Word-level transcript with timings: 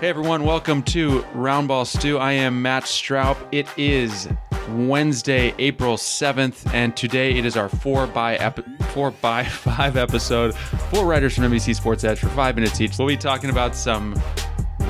Hey 0.00 0.10
everyone, 0.10 0.44
welcome 0.44 0.84
to 0.84 1.22
Roundball 1.34 1.84
Stew. 1.84 2.18
I 2.18 2.30
am 2.32 2.62
Matt 2.62 2.84
Stroup. 2.84 3.36
It 3.50 3.66
is 3.76 4.28
Wednesday, 4.70 5.52
April 5.58 5.96
7th, 5.96 6.72
and 6.72 6.96
today 6.96 7.36
it 7.36 7.44
is 7.44 7.56
our 7.56 7.68
4 7.68 8.06
by 8.06 8.36
ep- 8.36 8.60
4 8.92 9.10
by 9.10 9.42
5 9.44 9.96
episode. 9.96 10.54
Four 10.54 11.04
writers 11.04 11.34
from 11.34 11.44
NBC 11.44 11.74
Sports 11.74 12.04
Edge 12.04 12.20
for 12.20 12.28
5 12.28 12.54
minutes 12.54 12.80
each. 12.80 12.96
We'll 12.96 13.08
be 13.08 13.16
talking 13.16 13.50
about 13.50 13.74
some 13.74 14.14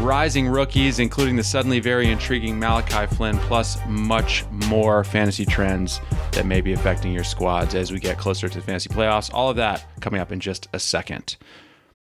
rising 0.00 0.46
rookies, 0.46 0.98
including 0.98 1.36
the 1.36 1.42
suddenly 1.44 1.80
very 1.80 2.10
intriguing 2.10 2.58
Malachi 2.58 3.06
Flynn, 3.14 3.38
plus 3.38 3.78
much 3.86 4.44
more 4.50 5.04
fantasy 5.04 5.46
trends 5.46 6.02
that 6.32 6.44
may 6.44 6.60
be 6.60 6.74
affecting 6.74 7.12
your 7.12 7.24
squads 7.24 7.74
as 7.74 7.90
we 7.90 7.98
get 7.98 8.18
closer 8.18 8.46
to 8.46 8.58
the 8.58 8.64
fantasy 8.64 8.90
playoffs. 8.90 9.32
All 9.32 9.48
of 9.48 9.56
that 9.56 9.86
coming 10.02 10.20
up 10.20 10.32
in 10.32 10.38
just 10.38 10.68
a 10.74 10.78
second. 10.78 11.38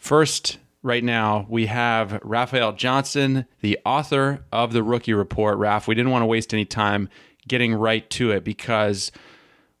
First, 0.00 0.56
right 0.82 1.04
now, 1.04 1.46
we 1.50 1.66
have 1.66 2.20
Raphielle 2.24 2.74
Johnson, 2.74 3.44
the 3.60 3.78
author 3.84 4.42
of 4.50 4.72
the 4.72 4.82
Rookie 4.82 5.12
Report. 5.12 5.58
Raph, 5.58 5.86
we 5.86 5.94
didn't 5.94 6.10
want 6.10 6.22
to 6.22 6.26
waste 6.26 6.54
any 6.54 6.64
time 6.64 7.10
getting 7.46 7.74
right 7.74 8.08
to 8.10 8.30
it 8.30 8.42
because 8.42 9.12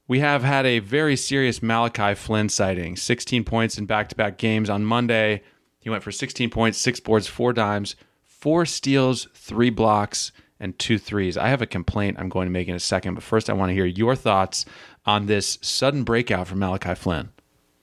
we 0.06 0.20
have 0.20 0.44
had 0.44 0.66
a 0.66 0.78
very 0.80 1.16
serious 1.16 1.62
Malachi 1.62 2.14
Flynn 2.14 2.50
sighting 2.50 2.96
16 2.96 3.44
points 3.44 3.78
in 3.78 3.86
back 3.86 4.10
to 4.10 4.14
back 4.14 4.36
games 4.36 4.68
on 4.68 4.84
Monday. 4.84 5.42
He 5.78 5.88
went 5.88 6.02
for 6.02 6.12
16 6.12 6.50
points, 6.50 6.76
six 6.76 7.00
boards, 7.00 7.26
four 7.26 7.54
dimes, 7.54 7.96
four 8.22 8.66
steals, 8.66 9.26
three 9.34 9.70
blocks, 9.70 10.32
and 10.60 10.78
two 10.78 10.98
threes. 10.98 11.38
I 11.38 11.48
have 11.48 11.62
a 11.62 11.66
complaint 11.66 12.18
I'm 12.20 12.28
going 12.28 12.46
to 12.46 12.52
make 12.52 12.68
in 12.68 12.74
a 12.74 12.78
second, 12.78 13.14
but 13.14 13.24
first 13.24 13.48
I 13.48 13.54
want 13.54 13.70
to 13.70 13.74
hear 13.74 13.86
your 13.86 14.14
thoughts 14.14 14.66
on 15.06 15.26
this 15.26 15.58
sudden 15.62 16.04
breakout 16.04 16.46
from 16.46 16.58
Malachi 16.58 16.94
Flynn. 16.94 17.30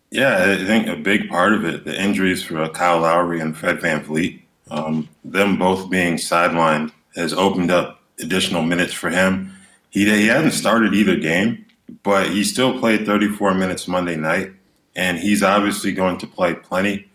Yeah, 0.09 0.57
I 0.57 0.65
think 0.65 0.87
a 0.87 0.95
big 0.95 1.29
part 1.29 1.53
of 1.53 1.65
it, 1.65 1.83
the 1.83 2.01
injuries 2.01 2.43
for 2.43 2.67
Kyle 2.69 2.99
Lowry 2.99 3.41
and 3.41 3.55
Fred 3.55 3.79
VanVleet, 3.79 4.41
um, 4.71 5.09
them 5.25 5.57
both 5.57 5.89
being 5.89 6.15
sidelined 6.15 6.91
has 7.15 7.33
opened 7.33 7.71
up 7.71 8.01
additional 8.19 8.61
minutes 8.61 8.93
for 8.93 9.09
him. 9.09 9.53
He, 9.89 10.05
he 10.05 10.27
hasn't 10.27 10.53
started 10.53 10.93
either 10.93 11.17
game, 11.17 11.65
but 12.03 12.29
he 12.29 12.43
still 12.43 12.79
played 12.79 13.05
34 13.05 13.53
minutes 13.55 13.87
Monday 13.87 14.15
night, 14.15 14.53
and 14.95 15.17
he's 15.17 15.43
obviously 15.43 15.91
going 15.91 16.17
to 16.19 16.27
play 16.27 16.53
plenty. 16.53 17.09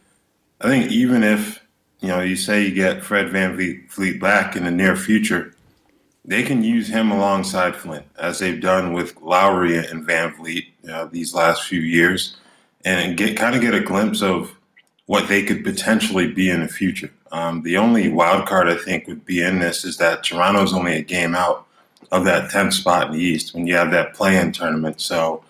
I 0.60 0.68
think 0.68 0.90
even 0.92 1.22
if, 1.22 1.64
you 2.00 2.08
know, 2.08 2.20
you 2.20 2.36
say 2.36 2.62
you 2.62 2.74
get 2.74 3.02
Fred 3.02 3.30
Van 3.30 3.56
VanVleet 3.56 4.20
back 4.20 4.54
in 4.54 4.64
the 4.64 4.70
near 4.70 4.96
future, 4.96 5.54
they 6.24 6.42
can 6.42 6.62
use 6.62 6.88
him 6.88 7.10
alongside 7.10 7.74
Flynn 7.74 8.04
as 8.18 8.38
they've 8.38 8.60
done 8.60 8.92
with 8.92 9.20
Lowry 9.20 9.78
and 9.78 10.06
VanVleet 10.06 10.66
you 10.82 10.88
know, 10.88 11.06
these 11.06 11.34
last 11.34 11.64
few 11.64 11.80
years 11.80 12.36
and 12.84 13.16
get 13.16 13.36
kind 13.36 13.54
of 13.54 13.60
get 13.60 13.74
a 13.74 13.80
glimpse 13.80 14.22
of 14.22 14.56
what 15.06 15.28
they 15.28 15.42
could 15.42 15.64
potentially 15.64 16.26
be 16.26 16.48
in 16.48 16.60
the 16.60 16.68
future. 16.68 17.10
Um, 17.32 17.62
the 17.62 17.76
only 17.76 18.08
wild 18.08 18.46
card 18.46 18.68
I 18.68 18.76
think 18.76 19.06
would 19.06 19.24
be 19.24 19.42
in 19.42 19.58
this 19.58 19.84
is 19.84 19.96
that 19.96 20.22
Toronto's 20.22 20.72
only 20.72 20.96
a 20.96 21.02
game 21.02 21.34
out 21.34 21.66
of 22.10 22.24
that 22.24 22.50
10th 22.50 22.74
spot 22.74 23.08
in 23.08 23.14
the 23.14 23.18
East 23.18 23.54
when 23.54 23.66
you 23.66 23.74
have 23.74 23.90
that 23.90 24.14
play-in 24.14 24.52
tournament. 24.52 25.00
So 25.00 25.42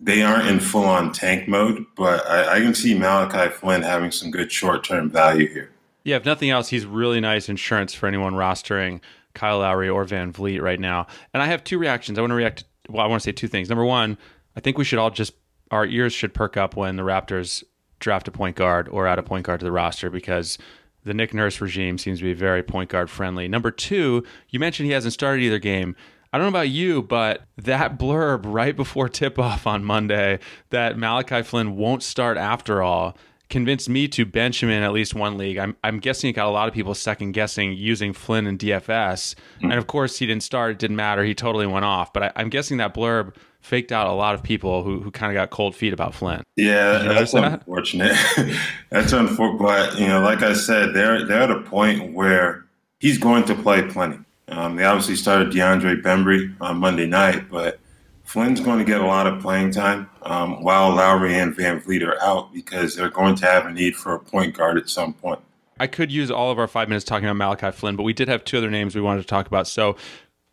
they 0.00 0.22
aren't 0.22 0.48
in 0.48 0.60
full-on 0.60 1.12
tank 1.12 1.48
mode, 1.48 1.86
but 1.96 2.26
I, 2.28 2.56
I 2.56 2.60
can 2.60 2.74
see 2.74 2.94
Malachi 2.98 3.50
Flynn 3.50 3.82
having 3.82 4.10
some 4.10 4.30
good 4.30 4.50
short-term 4.50 5.10
value 5.10 5.48
here. 5.48 5.70
Yeah, 6.04 6.16
if 6.16 6.24
nothing 6.24 6.50
else, 6.50 6.68
he's 6.68 6.84
really 6.84 7.20
nice 7.20 7.48
insurance 7.48 7.94
for 7.94 8.06
anyone 8.06 8.34
rostering 8.34 9.00
Kyle 9.34 9.58
Lowry 9.58 9.88
or 9.88 10.04
VanVleet 10.04 10.60
right 10.60 10.80
now. 10.80 11.06
And 11.32 11.42
I 11.42 11.46
have 11.46 11.64
two 11.64 11.78
reactions. 11.78 12.18
I 12.18 12.22
want 12.22 12.32
to 12.32 12.36
react. 12.36 12.64
Well, 12.88 13.04
I 13.04 13.08
want 13.08 13.22
to 13.22 13.24
say 13.24 13.32
two 13.32 13.48
things. 13.48 13.68
Number 13.68 13.84
one, 13.84 14.18
I 14.56 14.60
think 14.60 14.78
we 14.78 14.84
should 14.84 14.98
all 14.98 15.10
just 15.10 15.34
our 15.70 15.86
ears 15.86 16.12
should 16.12 16.34
perk 16.34 16.56
up 16.56 16.76
when 16.76 16.96
the 16.96 17.02
Raptors 17.02 17.64
draft 17.98 18.28
a 18.28 18.30
point 18.30 18.56
guard 18.56 18.88
or 18.88 19.06
add 19.06 19.18
a 19.18 19.22
point 19.22 19.46
guard 19.46 19.60
to 19.60 19.64
the 19.64 19.72
roster 19.72 20.10
because 20.10 20.58
the 21.04 21.14
Nick 21.14 21.32
Nurse 21.32 21.60
regime 21.60 21.98
seems 21.98 22.18
to 22.18 22.24
be 22.24 22.34
very 22.34 22.62
point 22.62 22.90
guard 22.90 23.08
friendly. 23.08 23.48
Number 23.48 23.70
two, 23.70 24.24
you 24.50 24.58
mentioned 24.58 24.86
he 24.86 24.92
hasn't 24.92 25.14
started 25.14 25.42
either 25.42 25.58
game. 25.58 25.96
I 26.32 26.38
don't 26.38 26.46
know 26.46 26.58
about 26.58 26.68
you, 26.68 27.02
but 27.02 27.42
that 27.56 27.98
blurb 27.98 28.42
right 28.44 28.76
before 28.76 29.08
tip 29.08 29.38
off 29.38 29.66
on 29.66 29.84
Monday 29.84 30.40
that 30.70 30.98
Malachi 30.98 31.42
Flynn 31.42 31.76
won't 31.76 32.02
start 32.02 32.36
after 32.36 32.82
all 32.82 33.16
convinced 33.48 33.88
me 33.88 34.08
to 34.08 34.26
bench 34.26 34.62
him 34.62 34.68
in 34.68 34.82
at 34.82 34.92
least 34.92 35.14
one 35.14 35.38
league. 35.38 35.56
I'm, 35.56 35.76
I'm 35.84 36.00
guessing 36.00 36.30
it 36.30 36.32
got 36.32 36.48
a 36.48 36.50
lot 36.50 36.66
of 36.66 36.74
people 36.74 36.94
second 36.94 37.32
guessing 37.32 37.72
using 37.72 38.12
Flynn 38.12 38.46
in 38.46 38.58
DFS. 38.58 39.34
Mm-hmm. 39.36 39.70
And 39.70 39.74
of 39.74 39.86
course, 39.86 40.18
he 40.18 40.26
didn't 40.26 40.42
start. 40.42 40.72
It 40.72 40.78
didn't 40.78 40.96
matter. 40.96 41.22
He 41.24 41.34
totally 41.34 41.66
went 41.66 41.84
off. 41.84 42.12
But 42.12 42.22
I, 42.24 42.32
I'm 42.36 42.48
guessing 42.48 42.78
that 42.78 42.92
blurb 42.92 43.34
faked 43.66 43.90
out 43.90 44.06
a 44.06 44.12
lot 44.12 44.32
of 44.32 44.44
people 44.44 44.84
who, 44.84 45.00
who 45.00 45.10
kind 45.10 45.32
of 45.32 45.34
got 45.34 45.50
cold 45.50 45.74
feet 45.74 45.92
about 45.92 46.14
Flynn. 46.14 46.40
Yeah, 46.54 46.98
that's 46.98 47.32
that? 47.32 47.52
unfortunate. 47.52 48.16
that's 48.90 49.12
unfortunate. 49.12 49.58
But, 49.58 49.98
you 49.98 50.06
know, 50.06 50.20
like 50.20 50.42
I 50.42 50.52
said, 50.52 50.94
they're, 50.94 51.26
they're 51.26 51.42
at 51.42 51.50
a 51.50 51.62
point 51.62 52.12
where 52.12 52.64
he's 53.00 53.18
going 53.18 53.42
to 53.46 53.56
play 53.56 53.82
plenty. 53.82 54.18
Um, 54.46 54.76
they 54.76 54.84
obviously 54.84 55.16
started 55.16 55.52
DeAndre 55.52 56.00
Bembry 56.00 56.54
on 56.60 56.76
Monday 56.76 57.06
night, 57.06 57.50
but 57.50 57.80
Flynn's 58.22 58.60
going 58.60 58.78
to 58.78 58.84
get 58.84 59.00
a 59.00 59.06
lot 59.06 59.26
of 59.26 59.42
playing 59.42 59.72
time 59.72 60.08
um, 60.22 60.62
while 60.62 60.94
Lowry 60.94 61.36
and 61.36 61.52
VanVleet 61.52 62.06
are 62.06 62.22
out 62.22 62.54
because 62.54 62.94
they're 62.94 63.10
going 63.10 63.34
to 63.34 63.46
have 63.46 63.66
a 63.66 63.72
need 63.72 63.96
for 63.96 64.14
a 64.14 64.20
point 64.20 64.56
guard 64.56 64.78
at 64.78 64.88
some 64.88 65.12
point. 65.12 65.40
I 65.78 65.88
could 65.88 66.10
use 66.10 66.30
all 66.30 66.52
of 66.52 66.58
our 66.58 66.68
five 66.68 66.88
minutes 66.88 67.04
talking 67.04 67.28
about 67.28 67.36
Malachi 67.36 67.76
Flynn, 67.76 67.96
but 67.96 68.04
we 68.04 68.12
did 68.12 68.28
have 68.28 68.44
two 68.44 68.58
other 68.58 68.70
names 68.70 68.94
we 68.94 69.02
wanted 69.02 69.22
to 69.22 69.26
talk 69.26 69.46
about. 69.46 69.66
So 69.66 69.96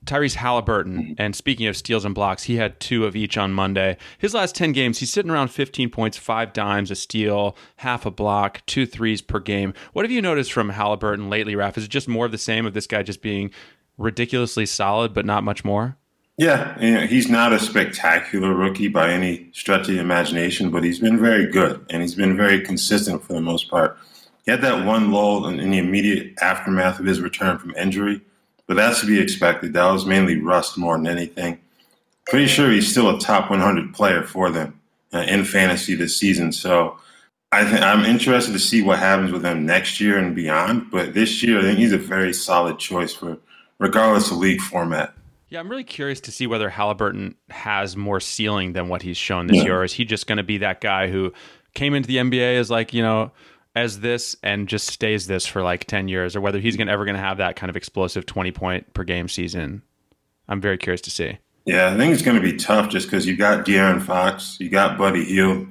Tyrese 0.05 0.35
Halliburton, 0.35 0.97
mm-hmm. 0.97 1.13
and 1.17 1.35
speaking 1.35 1.67
of 1.67 1.77
steals 1.77 2.05
and 2.05 2.13
blocks, 2.13 2.43
he 2.43 2.57
had 2.57 2.79
two 2.79 3.05
of 3.05 3.15
each 3.15 3.37
on 3.37 3.53
Monday. 3.53 3.97
His 4.17 4.33
last 4.33 4.55
10 4.55 4.71
games, 4.71 4.99
he's 4.99 5.11
sitting 5.11 5.31
around 5.31 5.49
15 5.49 5.89
points, 5.89 6.17
five 6.17 6.53
dimes, 6.53 6.91
a 6.91 6.95
steal, 6.95 7.55
half 7.77 8.05
a 8.05 8.11
block, 8.11 8.65
two 8.65 8.85
threes 8.85 9.21
per 9.21 9.39
game. 9.39 9.73
What 9.93 10.05
have 10.05 10.11
you 10.11 10.21
noticed 10.21 10.51
from 10.51 10.69
Halliburton 10.69 11.29
lately, 11.29 11.55
Raf? 11.55 11.77
Is 11.77 11.85
it 11.85 11.89
just 11.89 12.07
more 12.07 12.25
of 12.25 12.31
the 12.31 12.37
same 12.37 12.65
of 12.65 12.73
this 12.73 12.87
guy 12.87 13.03
just 13.03 13.21
being 13.21 13.51
ridiculously 13.97 14.65
solid, 14.65 15.13
but 15.13 15.25
not 15.25 15.43
much 15.43 15.63
more? 15.63 15.97
Yeah, 16.37 16.79
you 16.79 16.91
know, 16.93 17.05
he's 17.05 17.29
not 17.29 17.53
a 17.53 17.59
spectacular 17.59 18.53
rookie 18.55 18.87
by 18.87 19.11
any 19.11 19.49
stretch 19.53 19.81
of 19.81 19.95
the 19.95 19.99
imagination, 19.99 20.71
but 20.71 20.83
he's 20.83 20.99
been 20.99 21.19
very 21.19 21.45
good 21.45 21.85
and 21.91 22.01
he's 22.01 22.15
been 22.15 22.35
very 22.35 22.61
consistent 22.61 23.23
for 23.23 23.33
the 23.33 23.41
most 23.41 23.69
part. 23.69 23.97
He 24.43 24.51
had 24.51 24.61
that 24.61 24.85
one 24.85 25.11
lull 25.11 25.45
in 25.47 25.69
the 25.69 25.77
immediate 25.77 26.33
aftermath 26.41 26.99
of 26.99 27.05
his 27.05 27.21
return 27.21 27.59
from 27.59 27.75
injury, 27.75 28.21
but 28.67 28.75
that's 28.75 29.01
to 29.01 29.07
be 29.07 29.19
expected. 29.19 29.73
That 29.73 29.91
was 29.91 30.05
mainly 30.05 30.39
rust 30.39 30.77
more 30.77 30.97
than 30.97 31.07
anything. 31.07 31.59
Pretty 32.27 32.47
sure 32.47 32.71
he's 32.71 32.89
still 32.89 33.15
a 33.15 33.19
top 33.19 33.49
100 33.49 33.93
player 33.93 34.23
for 34.23 34.49
them 34.49 34.79
uh, 35.13 35.25
in 35.27 35.43
fantasy 35.43 35.95
this 35.95 36.15
season. 36.17 36.51
So 36.51 36.97
I 37.51 37.65
think 37.65 37.81
I'm 37.81 38.05
interested 38.05 38.53
to 38.53 38.59
see 38.59 38.81
what 38.81 38.99
happens 38.99 39.31
with 39.31 39.45
him 39.45 39.65
next 39.65 39.99
year 39.99 40.17
and 40.17 40.35
beyond. 40.35 40.89
But 40.89 41.13
this 41.13 41.43
year, 41.43 41.59
I 41.59 41.61
think 41.61 41.77
he's 41.77 41.91
a 41.91 41.97
very 41.97 42.33
solid 42.33 42.79
choice 42.79 43.13
for 43.13 43.37
regardless 43.77 44.31
of 44.31 44.37
league 44.37 44.61
format. 44.61 45.13
Yeah, 45.49 45.59
I'm 45.59 45.69
really 45.69 45.83
curious 45.83 46.19
to 46.21 46.31
see 46.31 46.47
whether 46.47 46.69
Halliburton 46.69 47.35
has 47.51 47.95
more 47.95 48.19
ceiling 48.19 48.73
than 48.73 48.87
what 48.87 49.03
he's 49.03 49.17
shown 49.17 49.45
this 49.45 49.57
yeah. 49.57 49.63
year. 49.63 49.81
Or 49.81 49.83
is 49.83 49.93
he 49.93 50.03
just 50.03 50.25
going 50.25 50.37
to 50.37 50.43
be 50.43 50.57
that 50.59 50.81
guy 50.81 51.09
who 51.09 51.31
came 51.75 51.93
into 51.93 52.07
the 52.07 52.17
NBA 52.17 52.57
as 52.57 52.71
like, 52.71 52.91
you 52.91 53.03
know, 53.03 53.31
as 53.75 53.99
this 53.99 54.35
and 54.43 54.67
just 54.67 54.87
stays 54.87 55.27
this 55.27 55.45
for 55.45 55.63
like 55.63 55.85
10 55.85 56.07
years 56.07 56.35
or 56.35 56.41
whether 56.41 56.59
he's 56.59 56.77
gonna, 56.77 56.91
ever 56.91 57.05
going 57.05 57.15
to 57.15 57.21
have 57.21 57.37
that 57.37 57.55
kind 57.55 57.69
of 57.69 57.75
explosive 57.75 58.25
20 58.25 58.51
point 58.51 58.93
per 58.93 59.03
game 59.03 59.27
season. 59.27 59.81
I'm 60.47 60.61
very 60.61 60.77
curious 60.77 61.01
to 61.01 61.11
see. 61.11 61.37
Yeah, 61.65 61.93
I 61.93 61.97
think 61.97 62.13
it's 62.13 62.21
going 62.21 62.35
to 62.35 62.43
be 62.43 62.57
tough 62.57 62.89
just 62.89 63.07
because 63.07 63.25
you 63.25 63.37
got 63.37 63.65
De'Aaron 63.65 64.01
Fox, 64.01 64.57
you 64.59 64.69
got 64.69 64.97
Buddy 64.97 65.23
Hield. 65.23 65.67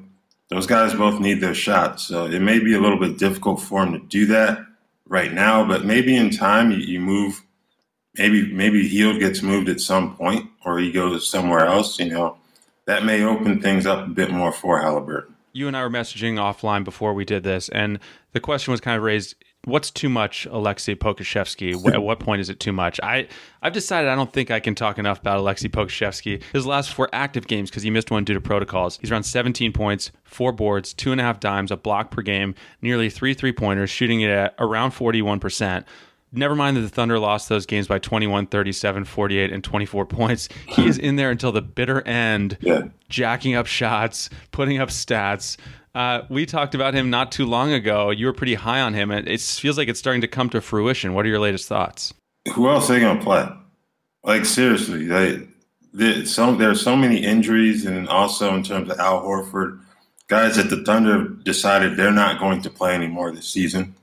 Those 0.49 0.67
guys 0.67 0.95
both 0.95 1.21
need 1.21 1.41
their 1.41 1.55
shots. 1.55 2.05
So 2.05 2.27
it 2.27 2.41
may 2.41 2.59
be 2.59 2.75
a 2.75 2.81
little 2.81 2.99
bit 2.99 3.19
difficult 3.19 3.61
for 3.61 3.83
him 3.83 3.93
to 3.93 3.99
do 3.99 4.27
that 4.27 4.61
right 5.07 5.33
now, 5.33 5.67
but 5.67 5.85
maybe 5.85 6.17
in 6.17 6.31
time 6.31 6.71
you, 6.71 6.79
you 6.79 7.01
move 7.01 7.43
maybe 8.19 8.53
maybe 8.53 8.87
Hield 8.89 9.21
gets 9.21 9.43
moved 9.43 9.69
at 9.69 9.81
some 9.81 10.17
point 10.17 10.51
or 10.65 10.79
he 10.79 10.93
goes 10.93 11.29
somewhere 11.29 11.67
else, 11.67 11.99
you 11.99 12.11
know, 12.11 12.37
that 12.87 13.05
may 13.05 13.23
open 13.23 13.61
things 13.61 13.87
up 13.87 14.07
a 14.07 14.11
bit 14.11 14.31
more 14.31 14.53
for 14.53 14.81
Halliburton. 14.81 15.32
You 15.53 15.69
and 15.69 15.77
I 15.77 15.83
were 15.83 15.91
messaging 15.91 16.35
offline 16.35 16.85
before 16.85 17.15
we 17.15 17.25
did 17.25 17.43
this, 17.43 17.69
and 17.69 17.99
the 18.33 18.41
question 18.41 18.71
was 18.71 18.81
kind 18.81 18.97
of 18.97 19.03
raised 19.03 19.37
what's 19.65 19.91
too 19.91 20.09
much 20.09 20.47
Alexei 20.47 20.95
Pokusevski? 20.95 21.93
At 21.93 22.03
what 22.03 22.19
point 22.19 22.41
is 22.41 22.49
it 22.49 22.59
too 22.59 22.73
much? 22.73 22.99
I, 23.03 23.29
I've 23.63 23.73
decided 23.73 24.11
I 24.11 24.17
don't 24.17 24.33
think 24.33 24.51
I 24.51 24.61
can 24.61 24.75
talk 24.75 24.99
enough 24.99 25.21
about 25.21 25.39
Alexei 25.39 25.69
Pokusevski. 25.69 26.43
His 26.53 26.67
last 26.67 26.93
four 26.93 27.09
active 27.13 27.47
games, 27.47 27.71
because 27.71 27.83
he 27.83 27.91
missed 27.91 28.11
one 28.11 28.25
due 28.25 28.35
to 28.35 28.41
protocols, 28.41 28.99
he's 29.01 29.11
around 29.11 29.23
17 29.23 29.73
points, 29.73 30.11
four 30.25 30.53
boards, 30.53 30.93
two 30.93 31.13
and 31.13 31.21
a 31.21 31.25
half 31.25 31.41
dimes, 31.41 31.71
a 31.71 31.77
block 31.77 32.11
per 32.11 32.23
game, 32.23 32.55
nearly 32.81 33.09
three 33.09 33.35
three 33.35 33.53
pointers, 33.53 33.91
shooting 33.91 34.21
it 34.21 34.31
at 34.31 34.55
around 34.59 34.93
41% 34.93 35.85
never 36.33 36.55
mind 36.55 36.77
that 36.77 36.81
the 36.81 36.89
Thunder 36.89 37.19
lost 37.19 37.49
those 37.49 37.67
games 37.67 37.87
by 37.87 37.99
21, 37.99 38.47
37, 38.47 39.05
48, 39.05 39.53
and 39.53 39.63
24 39.63 40.07
points. 40.07 40.49
He 40.67 40.87
is 40.87 40.99
in 40.99 41.17
there 41.17 41.31
until 41.31 41.53
the 41.53 41.63
bitter 41.63 42.07
end, 42.07 42.57
yeah. 42.61 42.83
jacking 43.09 43.55
up 43.55 43.67
shots, 43.67 44.31
putting 44.51 44.79
up 44.79 44.89
stats. 44.89 45.57
Uh, 45.95 46.23
we 46.31 46.47
talked 46.47 46.75
about 46.75 46.95
him 46.95 47.11
not 47.11 47.31
too 47.31 47.45
long 47.45 47.73
ago. 47.73 48.11
You 48.11 48.27
were 48.27 48.33
pretty 48.33 48.55
high 48.55 48.81
on 48.81 48.95
him, 48.95 49.11
and 49.11 49.29
it 49.29 49.41
feels 49.41 49.77
like 49.77 49.89
it's 49.89 49.99
starting 49.99 50.23
to 50.23 50.29
come 50.29 50.49
to 50.51 50.61
fruition. 50.61 51.13
What 51.13 51.27
are 51.27 51.29
your 51.29 51.39
latest 51.39 51.69
thoughts? 51.69 52.15
Who 52.55 52.69
else 52.69 52.89
are 52.89 52.95
they 52.95 53.01
going 53.01 53.19
to 53.19 53.25
play? 53.25 53.47
Like 54.25 54.47
seriously, 54.47 55.07
they, 55.07 55.47
they, 55.93 56.25
some, 56.25 56.59
there 56.59 56.71
are 56.71 56.75
so 56.75 56.97
many 56.97 57.19
injuries, 57.19 57.85
and 57.85 58.09
also 58.09 58.55
in 58.55 58.63
terms 58.63 58.91
of 58.91 58.99
Al 58.99 59.23
Horford, 59.23 59.81
guys 60.29 60.57
that 60.57 60.71
the 60.71 60.83
Thunder 60.83 61.29
decided 61.29 61.97
they're 61.97 62.11
not 62.11 62.41
going 62.41 62.63
to 62.63 62.71
play 62.71 62.95
anymore 62.95 63.31
this 63.33 63.49
season 63.49 63.95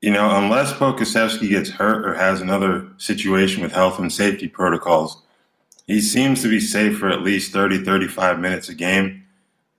you 0.00 0.10
know, 0.12 0.36
unless 0.36 0.72
Pokusevski 0.72 1.48
gets 1.48 1.70
hurt 1.70 2.06
or 2.06 2.14
has 2.14 2.40
another 2.40 2.88
situation 2.98 3.62
with 3.62 3.72
health 3.72 3.98
and 3.98 4.12
safety 4.12 4.48
protocols, 4.48 5.22
he 5.86 6.00
seems 6.00 6.42
to 6.42 6.48
be 6.48 6.60
safe 6.60 6.98
for 6.98 7.08
at 7.08 7.22
least 7.22 7.52
30, 7.52 7.84
35 7.84 8.38
minutes 8.38 8.68
a 8.68 8.74
game. 8.74 9.24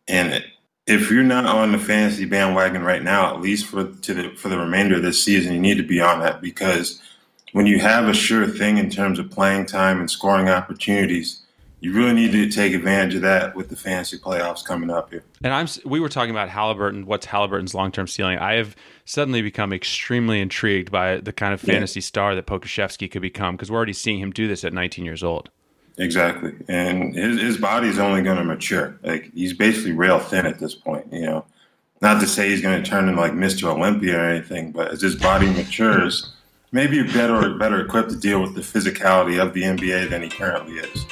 And 0.07 0.43
if 0.87 1.11
you're 1.11 1.23
not 1.23 1.45
on 1.45 1.71
the 1.71 1.77
fantasy 1.77 2.25
bandwagon 2.25 2.83
right 2.83 3.03
now, 3.03 3.33
at 3.33 3.41
least 3.41 3.67
for 3.67 3.85
to 3.85 4.13
the 4.13 4.29
for 4.35 4.49
the 4.49 4.57
remainder 4.57 4.95
of 4.95 5.03
this 5.03 5.23
season, 5.23 5.53
you 5.53 5.59
need 5.59 5.77
to 5.77 5.83
be 5.83 6.01
on 6.01 6.19
that 6.21 6.41
because 6.41 6.99
when 7.53 7.67
you 7.67 7.79
have 7.79 8.07
a 8.07 8.13
sure 8.13 8.47
thing 8.47 8.77
in 8.77 8.89
terms 8.89 9.19
of 9.19 9.29
playing 9.29 9.67
time 9.67 9.99
and 9.99 10.09
scoring 10.09 10.49
opportunities, 10.49 11.43
you 11.81 11.93
really 11.93 12.13
need 12.13 12.31
to 12.33 12.49
take 12.49 12.73
advantage 12.73 13.15
of 13.15 13.21
that 13.21 13.55
with 13.55 13.69
the 13.69 13.75
fantasy 13.75 14.17
playoffs 14.17 14.63
coming 14.65 14.89
up 14.89 15.11
here. 15.11 15.23
And 15.43 15.53
I'm 15.53 15.67
we 15.85 15.99
were 15.99 16.09
talking 16.09 16.31
about 16.31 16.49
Halliburton. 16.49 17.05
What's 17.05 17.25
Halliburton's 17.25 17.73
long 17.73 17.91
term 17.91 18.07
ceiling? 18.07 18.37
I 18.37 18.55
have 18.55 18.75
suddenly 19.05 19.41
become 19.41 19.71
extremely 19.71 20.41
intrigued 20.41 20.91
by 20.91 21.17
the 21.17 21.31
kind 21.31 21.53
of 21.53 21.61
fantasy 21.61 21.99
yeah. 21.99 22.05
star 22.05 22.35
that 22.35 22.45
Pokusevski 22.45 23.09
could 23.09 23.21
become 23.21 23.55
because 23.55 23.71
we're 23.71 23.77
already 23.77 23.93
seeing 23.93 24.19
him 24.19 24.31
do 24.31 24.47
this 24.47 24.63
at 24.63 24.73
19 24.73 25.05
years 25.05 25.23
old. 25.23 25.49
Exactly, 25.97 26.53
and 26.67 27.15
his 27.15 27.41
his 27.41 27.57
body's 27.57 27.99
only 27.99 28.21
going 28.21 28.37
to 28.37 28.43
mature. 28.43 28.97
Like 29.03 29.31
he's 29.33 29.53
basically 29.53 29.93
rail 29.93 30.19
thin 30.19 30.45
at 30.45 30.59
this 30.59 30.75
point. 30.75 31.11
You 31.11 31.25
know, 31.25 31.45
not 32.01 32.19
to 32.21 32.27
say 32.27 32.49
he's 32.49 32.61
going 32.61 32.81
to 32.81 32.89
turn 32.89 33.07
into 33.07 33.19
like 33.19 33.33
Mr. 33.33 33.73
Olympia 33.73 34.17
or 34.17 34.25
anything, 34.25 34.71
but 34.71 34.91
as 34.91 35.01
his 35.01 35.15
body 35.15 35.47
matures, 35.47 36.33
maybe 36.71 36.97
you're 36.97 37.05
better 37.05 37.53
better 37.55 37.81
equipped 37.81 38.09
to 38.11 38.17
deal 38.17 38.41
with 38.41 38.55
the 38.55 38.61
physicality 38.61 39.41
of 39.41 39.53
the 39.53 39.63
NBA 39.63 40.09
than 40.09 40.23
he 40.23 40.29
currently 40.29 40.75
is. 40.75 41.05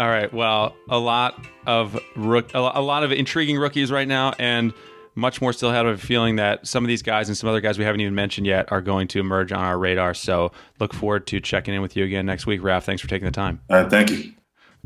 All 0.00 0.08
right. 0.08 0.32
Well, 0.32 0.74
a 0.88 0.98
lot 0.98 1.44
of 1.66 2.00
rook, 2.16 2.52
a 2.54 2.80
lot 2.80 3.02
of 3.02 3.12
intriguing 3.12 3.58
rookies 3.58 3.92
right 3.92 4.08
now, 4.08 4.32
and 4.38 4.72
much 5.14 5.42
more 5.42 5.52
still 5.52 5.70
have 5.70 5.84
a 5.84 5.98
feeling 5.98 6.36
that 6.36 6.66
some 6.66 6.82
of 6.82 6.88
these 6.88 7.02
guys 7.02 7.28
and 7.28 7.36
some 7.36 7.50
other 7.50 7.60
guys 7.60 7.78
we 7.78 7.84
haven't 7.84 8.00
even 8.00 8.14
mentioned 8.14 8.46
yet 8.46 8.72
are 8.72 8.80
going 8.80 9.08
to 9.08 9.20
emerge 9.20 9.52
on 9.52 9.62
our 9.62 9.78
radar. 9.78 10.14
So 10.14 10.52
look 10.78 10.94
forward 10.94 11.26
to 11.26 11.40
checking 11.40 11.74
in 11.74 11.82
with 11.82 11.96
you 11.98 12.04
again 12.04 12.24
next 12.24 12.46
week, 12.46 12.62
Raf. 12.62 12.86
Thanks 12.86 13.02
for 13.02 13.08
taking 13.08 13.26
the 13.26 13.30
time. 13.30 13.60
All 13.68 13.82
right. 13.82 13.90
Thank 13.90 14.10
you. 14.10 14.32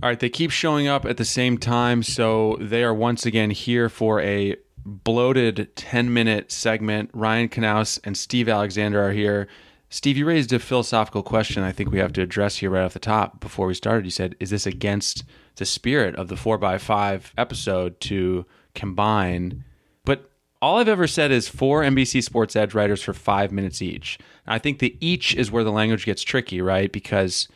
All 0.03 0.09
right. 0.09 0.19
They 0.19 0.31
keep 0.31 0.51
showing 0.51 0.89
up 0.89 1.05
at 1.05 1.17
the 1.17 1.25
same 1.25 1.59
time, 1.59 2.03
so 2.03 2.57
they 2.61 2.83
are 2.83 2.93
once 2.93 3.25
again 3.25 3.51
here 3.51 3.89
for 3.89 4.21
a 4.21 4.57
bloated 4.85 5.77
10 5.77 6.13
minute 6.13 6.51
segment. 6.51 7.11
Ryan 7.15 7.49
Knaus 7.49 8.01
and 8.03 8.17
Steve 8.17 8.49
Alexander 8.49 9.01
are 9.01 9.13
here 9.13 9.47
Steve, 9.95 10.17
you 10.17 10.27
raised 10.27 10.53
a 10.53 10.59
philosophical 10.59 11.23
question 11.23 11.63
I 11.63 11.71
think 11.71 11.93
we 11.93 12.01
have 12.01 12.13
to 12.15 12.21
address 12.21 12.57
here 12.57 12.71
right 12.71 12.83
off 12.83 12.95
the 12.95 12.99
top 12.99 13.39
before 13.39 13.69
we 13.69 13.75
started. 13.75 14.05
You 14.05 14.11
said, 14.11 14.35
is 14.41 14.51
this 14.51 14.67
against 14.67 15.23
the 15.55 15.65
spirit 15.65 16.17
of 16.17 16.27
the 16.27 16.35
4x5 16.35 17.31
episode 17.39 18.01
to 18.01 18.45
combine? 18.75 19.63
But 20.05 20.29
all 20.61 20.79
I've 20.79 20.89
ever 20.89 21.07
said 21.07 21.31
is 21.31 21.47
four 21.47 21.83
NBC 21.83 22.25
Sports 22.25 22.57
Edge 22.57 22.75
writers 22.75 23.05
for 23.05 23.13
five 23.13 23.53
minutes 23.53 23.81
each. 23.81 24.19
I 24.49 24.59
think 24.59 24.81
the 24.81 24.97
each 24.99 25.33
is 25.37 25.53
where 25.53 25.63
the 25.63 25.71
language 25.71 26.07
gets 26.07 26.25
tricky, 26.25 26.61
right? 26.61 26.91
Because 26.91 27.47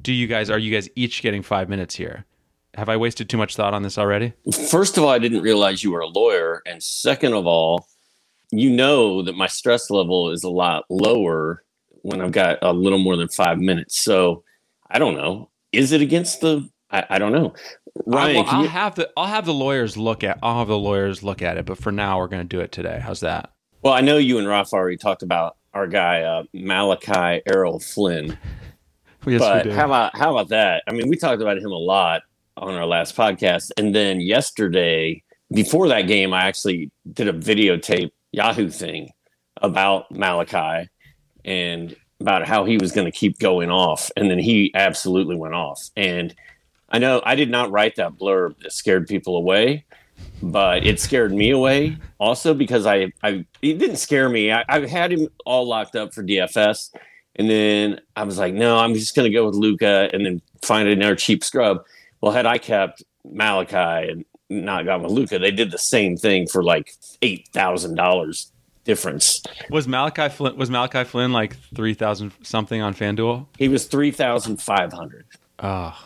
do 0.00 0.12
you 0.12 0.28
guys, 0.28 0.50
are 0.50 0.58
you 0.58 0.72
guys 0.72 0.88
each 0.94 1.20
getting 1.20 1.42
five 1.42 1.68
minutes 1.68 1.96
here? 1.96 2.26
Have 2.74 2.88
I 2.88 2.96
wasted 2.96 3.28
too 3.28 3.38
much 3.38 3.56
thought 3.56 3.74
on 3.74 3.82
this 3.82 3.98
already? 3.98 4.34
First 4.70 4.98
of 4.98 5.02
all, 5.02 5.10
I 5.10 5.18
didn't 5.18 5.42
realize 5.42 5.82
you 5.82 5.90
were 5.90 5.98
a 5.98 6.06
lawyer. 6.06 6.62
And 6.64 6.80
second 6.80 7.34
of 7.34 7.44
all, 7.48 7.88
you 8.52 8.70
know 8.70 9.20
that 9.22 9.34
my 9.34 9.48
stress 9.48 9.90
level 9.90 10.30
is 10.30 10.44
a 10.44 10.48
lot 10.48 10.84
lower 10.88 11.64
when 12.02 12.20
I've 12.20 12.32
got 12.32 12.58
a 12.62 12.72
little 12.72 12.98
more 12.98 13.16
than 13.16 13.28
five 13.28 13.58
minutes. 13.58 13.98
So 13.98 14.44
I 14.90 14.98
don't 14.98 15.14
know. 15.14 15.50
Is 15.72 15.92
it 15.92 16.00
against 16.00 16.40
the? 16.40 16.68
I, 16.90 17.04
I 17.10 17.18
don't 17.18 17.32
know. 17.32 17.54
Ryan, 18.06 18.36
I'll, 18.38 18.44
I'll 18.46 18.62
you, 18.62 18.68
have 18.68 18.94
the 18.94 19.10
I'll 19.16 19.26
have 19.26 19.44
the 19.44 19.54
lawyers 19.54 19.96
look 19.96 20.24
at 20.24 20.38
I'll 20.42 20.58
have 20.58 20.68
the 20.68 20.78
lawyers 20.78 21.22
look 21.22 21.42
at 21.42 21.58
it, 21.58 21.66
but 21.66 21.78
for 21.78 21.92
now 21.92 22.18
we're 22.18 22.28
going 22.28 22.46
to 22.46 22.56
do 22.56 22.60
it 22.60 22.72
today. 22.72 23.00
How's 23.02 23.20
that? 23.20 23.52
Well, 23.82 23.92
I 23.92 24.00
know 24.00 24.16
you 24.16 24.38
and 24.38 24.48
Raf 24.48 24.72
already 24.72 24.96
talked 24.96 25.22
about 25.22 25.56
our 25.74 25.86
guy 25.86 26.22
uh, 26.22 26.44
Malachi 26.52 27.42
Errol 27.46 27.80
Flynn. 27.80 28.38
yes, 29.26 29.40
but 29.40 29.66
how 29.66 29.86
about 29.86 30.16
how 30.16 30.30
about 30.30 30.48
that? 30.48 30.82
I 30.88 30.92
mean, 30.92 31.08
we 31.08 31.16
talked 31.16 31.42
about 31.42 31.58
him 31.58 31.70
a 31.70 31.78
lot 31.78 32.22
on 32.56 32.74
our 32.74 32.86
last 32.86 33.16
podcast, 33.16 33.70
and 33.76 33.94
then 33.94 34.20
yesterday, 34.20 35.22
before 35.52 35.88
that 35.88 36.02
game, 36.02 36.32
I 36.32 36.44
actually 36.44 36.90
did 37.12 37.28
a 37.28 37.32
videotape 37.32 38.10
Yahoo 38.32 38.68
thing 38.68 39.10
about 39.60 40.10
Malachi 40.10 40.88
and 41.48 41.96
about 42.20 42.46
how 42.46 42.64
he 42.64 42.76
was 42.76 42.92
going 42.92 43.06
to 43.06 43.16
keep 43.16 43.38
going 43.38 43.70
off. 43.70 44.10
And 44.16 44.30
then 44.30 44.38
he 44.38 44.70
absolutely 44.74 45.34
went 45.34 45.54
off. 45.54 45.90
And 45.96 46.34
I 46.90 46.98
know 46.98 47.22
I 47.24 47.34
did 47.34 47.50
not 47.50 47.70
write 47.70 47.96
that 47.96 48.18
blurb 48.18 48.58
that 48.62 48.72
scared 48.72 49.08
people 49.08 49.36
away, 49.36 49.86
but 50.42 50.86
it 50.86 51.00
scared 51.00 51.32
me 51.32 51.50
away 51.50 51.96
also 52.18 52.52
because 52.52 52.84
I, 52.84 53.12
I 53.22 53.46
it 53.62 53.78
didn't 53.78 53.96
scare 53.96 54.28
me. 54.28 54.52
I, 54.52 54.62
I 54.68 54.86
had 54.86 55.10
him 55.10 55.28
all 55.46 55.66
locked 55.66 55.96
up 55.96 56.12
for 56.12 56.22
DFS. 56.22 56.94
And 57.36 57.48
then 57.48 58.00
I 58.14 58.24
was 58.24 58.36
like, 58.36 58.52
no, 58.52 58.76
I'm 58.76 58.94
just 58.94 59.14
going 59.14 59.30
to 59.30 59.34
go 59.34 59.46
with 59.46 59.54
Luka, 59.54 60.10
and 60.12 60.26
then 60.26 60.42
find 60.60 60.88
another 60.88 61.14
cheap 61.14 61.44
scrub. 61.44 61.84
Well, 62.20 62.32
had 62.32 62.46
I 62.46 62.58
kept 62.58 63.04
Malachi 63.24 64.10
and 64.10 64.24
not 64.50 64.84
gone 64.84 65.04
with 65.04 65.12
Luka, 65.12 65.38
they 65.38 65.52
did 65.52 65.70
the 65.70 65.78
same 65.78 66.16
thing 66.16 66.48
for 66.48 66.64
like 66.64 66.94
$8,000 67.22 68.50
difference. 68.88 69.42
Was 69.70 69.86
Malachi 69.86 70.30
Flynn 70.30 70.56
was 70.56 70.70
Malachi 70.70 71.04
Flynn 71.04 71.32
like 71.32 71.56
three 71.74 71.94
thousand 71.94 72.32
something 72.42 72.80
on 72.80 72.94
FanDuel? 72.94 73.46
He 73.56 73.68
was 73.68 73.84
three 73.84 74.10
thousand 74.10 74.60
five 74.60 74.92
hundred. 74.92 75.26
Oh. 75.60 75.96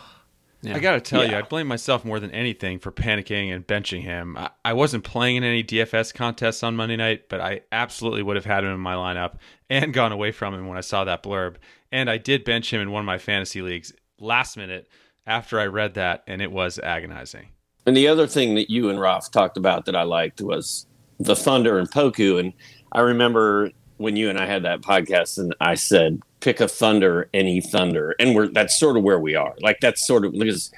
Yeah. 0.64 0.76
I 0.76 0.78
got 0.78 0.92
to 0.92 1.00
tell 1.00 1.24
yeah. 1.24 1.30
you, 1.30 1.36
I 1.38 1.42
blame 1.42 1.66
myself 1.66 2.04
more 2.04 2.20
than 2.20 2.30
anything 2.30 2.78
for 2.78 2.92
panicking 2.92 3.52
and 3.52 3.66
benching 3.66 4.02
him. 4.02 4.36
I, 4.36 4.50
I, 4.64 4.74
wasn't 4.74 5.02
playing 5.02 5.34
in 5.34 5.42
any 5.42 5.64
DFS 5.64 6.14
contests 6.14 6.62
on 6.62 6.76
Monday 6.76 6.94
night, 6.94 7.28
but 7.28 7.40
I 7.40 7.62
absolutely 7.72 8.22
would 8.22 8.36
have 8.36 8.44
had 8.44 8.62
him 8.62 8.70
in 8.70 8.78
my 8.78 8.94
lineup 8.94 9.38
and 9.68 9.92
gone 9.92 10.12
away 10.12 10.30
from 10.30 10.54
him 10.54 10.68
when 10.68 10.78
I 10.78 10.82
saw 10.82 11.02
that 11.02 11.24
blurb. 11.24 11.56
And 11.90 12.08
I 12.08 12.16
did 12.16 12.44
bench 12.44 12.72
him 12.72 12.80
in 12.80 12.92
one 12.92 13.00
of 13.00 13.06
my 13.06 13.18
fantasy 13.18 13.60
leagues 13.60 13.92
last 14.20 14.56
minute 14.56 14.86
after 15.26 15.58
I 15.58 15.66
read 15.66 15.94
that, 15.94 16.22
and 16.28 16.40
it 16.40 16.52
was 16.52 16.78
agonizing. 16.78 17.48
And 17.84 17.96
the 17.96 18.06
other 18.06 18.28
thing 18.28 18.54
that 18.54 18.70
you 18.70 18.88
and 18.88 19.00
Raf 19.00 19.32
talked 19.32 19.56
about 19.56 19.86
that 19.86 19.96
I 19.96 20.04
liked 20.04 20.40
was 20.40 20.86
the 21.24 21.36
Thunder 21.36 21.78
and 21.78 21.90
Poku. 21.90 22.38
And 22.38 22.52
I 22.92 23.00
remember 23.00 23.70
when 23.96 24.16
you 24.16 24.28
and 24.28 24.38
I 24.38 24.46
had 24.46 24.64
that 24.64 24.80
podcast, 24.80 25.38
and 25.38 25.54
I 25.60 25.74
said, 25.74 26.20
pick 26.40 26.60
a 26.60 26.68
Thunder, 26.68 27.28
any 27.32 27.60
Thunder, 27.60 28.14
and 28.18 28.34
we're 28.34 28.48
that's 28.48 28.78
sort 28.78 28.96
of 28.96 29.02
where 29.02 29.18
we 29.18 29.34
are. 29.34 29.54
Like 29.60 29.78
that's 29.80 30.06
sort 30.06 30.24
of 30.24 30.32
because, 30.32 30.72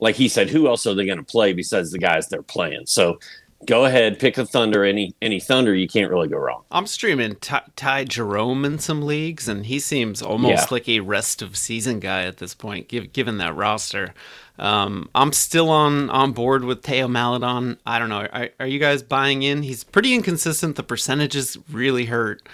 like 0.00 0.16
he 0.16 0.28
said, 0.28 0.48
who 0.48 0.66
else 0.66 0.86
are 0.86 0.94
they 0.94 1.06
going 1.06 1.18
to 1.18 1.24
play 1.24 1.52
besides 1.52 1.90
the 1.90 1.98
guys 1.98 2.28
they're 2.28 2.42
playing? 2.42 2.86
So 2.86 3.18
go 3.66 3.84
ahead, 3.84 4.18
pick 4.18 4.38
a 4.38 4.46
Thunder, 4.46 4.84
any 4.84 5.14
any 5.20 5.40
Thunder. 5.40 5.74
You 5.74 5.88
can't 5.88 6.10
really 6.10 6.28
go 6.28 6.38
wrong. 6.38 6.64
I'm 6.70 6.86
streaming 6.86 7.36
Ty, 7.36 7.62
Ty 7.76 8.04
Jerome 8.04 8.64
in 8.64 8.78
some 8.78 9.02
leagues, 9.02 9.48
and 9.48 9.66
he 9.66 9.78
seems 9.78 10.22
almost 10.22 10.62
yeah. 10.62 10.66
like 10.70 10.88
a 10.88 11.00
rest 11.00 11.42
of 11.42 11.56
season 11.56 12.00
guy 12.00 12.24
at 12.24 12.38
this 12.38 12.54
point, 12.54 12.88
give, 12.88 13.12
given 13.12 13.38
that 13.38 13.54
roster. 13.54 14.14
Um, 14.60 15.08
I'm 15.14 15.32
still 15.32 15.70
on 15.70 16.10
on 16.10 16.32
board 16.32 16.64
with 16.64 16.82
Theo 16.82 17.08
Maledon. 17.08 17.78
I 17.86 17.98
don't 17.98 18.10
know. 18.10 18.26
Are, 18.30 18.50
are 18.60 18.66
you 18.66 18.78
guys 18.78 19.02
buying 19.02 19.42
in? 19.42 19.62
He's 19.62 19.82
pretty 19.84 20.14
inconsistent. 20.14 20.76
The 20.76 20.82
percentages 20.82 21.56
really 21.70 22.04
hurt, 22.04 22.46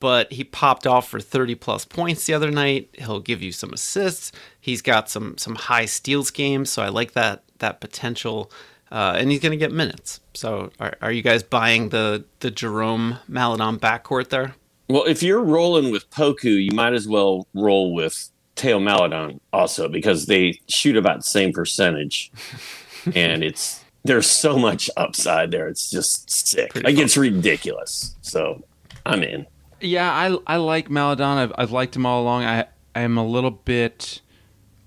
but 0.00 0.32
he 0.32 0.42
popped 0.42 0.84
off 0.84 1.08
for 1.08 1.20
30 1.20 1.54
plus 1.54 1.84
points 1.84 2.26
the 2.26 2.34
other 2.34 2.50
night. 2.50 2.90
He'll 2.94 3.20
give 3.20 3.40
you 3.40 3.52
some 3.52 3.72
assists. 3.72 4.32
He's 4.60 4.82
got 4.82 5.08
some 5.08 5.38
some 5.38 5.54
high 5.54 5.84
steals 5.84 6.32
games, 6.32 6.70
so 6.70 6.82
I 6.82 6.88
like 6.88 7.12
that 7.12 7.44
that 7.60 7.80
potential. 7.80 8.50
Uh, 8.90 9.14
and 9.16 9.30
he's 9.30 9.40
going 9.40 9.50
to 9.50 9.56
get 9.56 9.72
minutes. 9.72 10.20
So, 10.34 10.70
are, 10.78 10.94
are 11.02 11.10
you 11.10 11.22
guys 11.22 11.42
buying 11.44 11.90
the 11.90 12.24
the 12.40 12.50
Jerome 12.50 13.18
Maledon 13.28 13.78
backcourt 13.78 14.30
there? 14.30 14.56
Well, 14.88 15.04
if 15.04 15.22
you're 15.22 15.42
rolling 15.42 15.90
with 15.90 16.10
Poku, 16.10 16.62
you 16.62 16.72
might 16.74 16.92
as 16.92 17.08
well 17.08 17.46
roll 17.54 17.94
with 17.94 18.30
Theo 18.56 18.78
Maledon 18.78 19.40
also 19.52 19.88
because 19.88 20.26
they 20.26 20.60
shoot 20.68 20.96
about 20.96 21.18
the 21.18 21.24
same 21.24 21.52
percentage, 21.52 22.30
and 23.14 23.42
it's 23.42 23.84
there's 24.04 24.28
so 24.28 24.58
much 24.58 24.90
upside 24.96 25.50
there. 25.50 25.66
It's 25.68 25.90
just 25.90 26.30
sick. 26.30 26.70
Pretty 26.70 26.86
like 26.86 26.96
fun. 26.96 27.04
it's 27.04 27.16
ridiculous. 27.16 28.14
So 28.22 28.62
I'm 29.06 29.22
in. 29.22 29.46
Yeah, 29.80 30.10
I 30.10 30.36
I 30.46 30.56
like 30.56 30.90
Maledon. 30.90 31.38
I've 31.38 31.52
I've 31.56 31.72
liked 31.72 31.96
him 31.96 32.06
all 32.06 32.22
along. 32.22 32.44
I 32.44 32.66
I 32.94 33.00
am 33.00 33.18
a 33.18 33.26
little 33.26 33.50
bit 33.50 34.20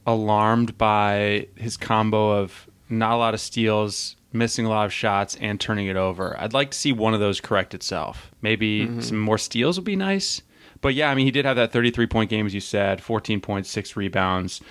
alarmed 0.06 0.78
by 0.78 1.48
his 1.56 1.76
combo 1.76 2.42
of 2.42 2.70
not 2.90 3.12
a 3.12 3.18
lot 3.18 3.34
of 3.34 3.42
steals, 3.42 4.16
missing 4.32 4.66
a 4.66 4.70
lot 4.70 4.86
of 4.86 4.94
shots, 4.94 5.36
and 5.42 5.60
turning 5.60 5.88
it 5.88 5.98
over. 5.98 6.40
I'd 6.40 6.54
like 6.54 6.72
to 6.72 6.78
see 6.78 6.94
one 6.94 7.14
of 7.14 7.20
those 7.20 7.42
correct 7.42 7.74
itself. 7.74 8.32
Maybe 8.42 8.86
mm-hmm. 8.86 9.02
some 9.02 9.20
more 9.20 9.38
steals 9.38 9.78
would 9.78 9.86
be 9.86 9.98
nice. 9.98 10.42
But 10.82 10.94
yeah, 10.94 11.10
I 11.10 11.16
mean, 11.16 11.26
he 11.26 11.32
did 11.32 11.46
have 11.46 11.56
that 11.56 11.72
33 11.72 12.08
point 12.08 12.30
game, 12.30 12.46
as 12.46 12.54
you 12.54 12.60
said, 12.60 13.00
14.6 13.00 13.96
rebounds 13.96 14.62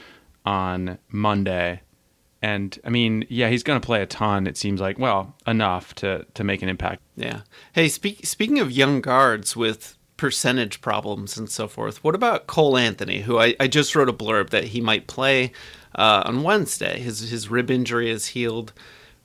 on 0.45 0.99
Monday. 1.11 1.83
And 2.43 2.79
I 2.85 2.91
mean, 2.91 3.27
yeah, 3.29 3.49
he's 3.49 3.63
going 3.63 3.81
to 3.81 3.85
play 3.85 4.03
a 4.03 4.07
ton. 4.07 4.47
It 4.47 4.57
seems 4.57 4.81
like, 4.81 4.99
well, 4.99 5.35
enough 5.47 5.95
to 5.97 6.27
to 6.35 6.45
make 6.45 6.63
an 6.63 6.69
impact. 6.69 7.03
Yeah. 7.17 7.41
Hey, 7.73 7.89
speak, 7.89 8.25
speaking 8.27 8.59
of 8.61 8.71
young 8.71 9.01
guards 9.01 9.57
with 9.57 9.97
percentage 10.17 10.81
problems 10.81 11.37
and 11.37 11.51
so 11.51 11.67
forth, 11.67 12.05
what 12.05 12.15
about 12.15 12.47
Cole 12.47 12.77
Anthony, 12.77 13.23
who 13.23 13.39
I, 13.39 13.55
I 13.59 13.67
just 13.67 13.95
wrote 13.95 14.09
a 14.09 14.13
blurb 14.13 14.51
that 14.51 14.65
he 14.65 14.81
might 14.81 15.07
play 15.07 15.53
uh, 15.95 16.23
on 16.27 16.43
Wednesday. 16.43 17.01
His 17.01 17.31
his 17.31 17.51
rib 17.51 17.71
injury 17.71 18.11
is 18.11 18.29
healed, 18.29 18.73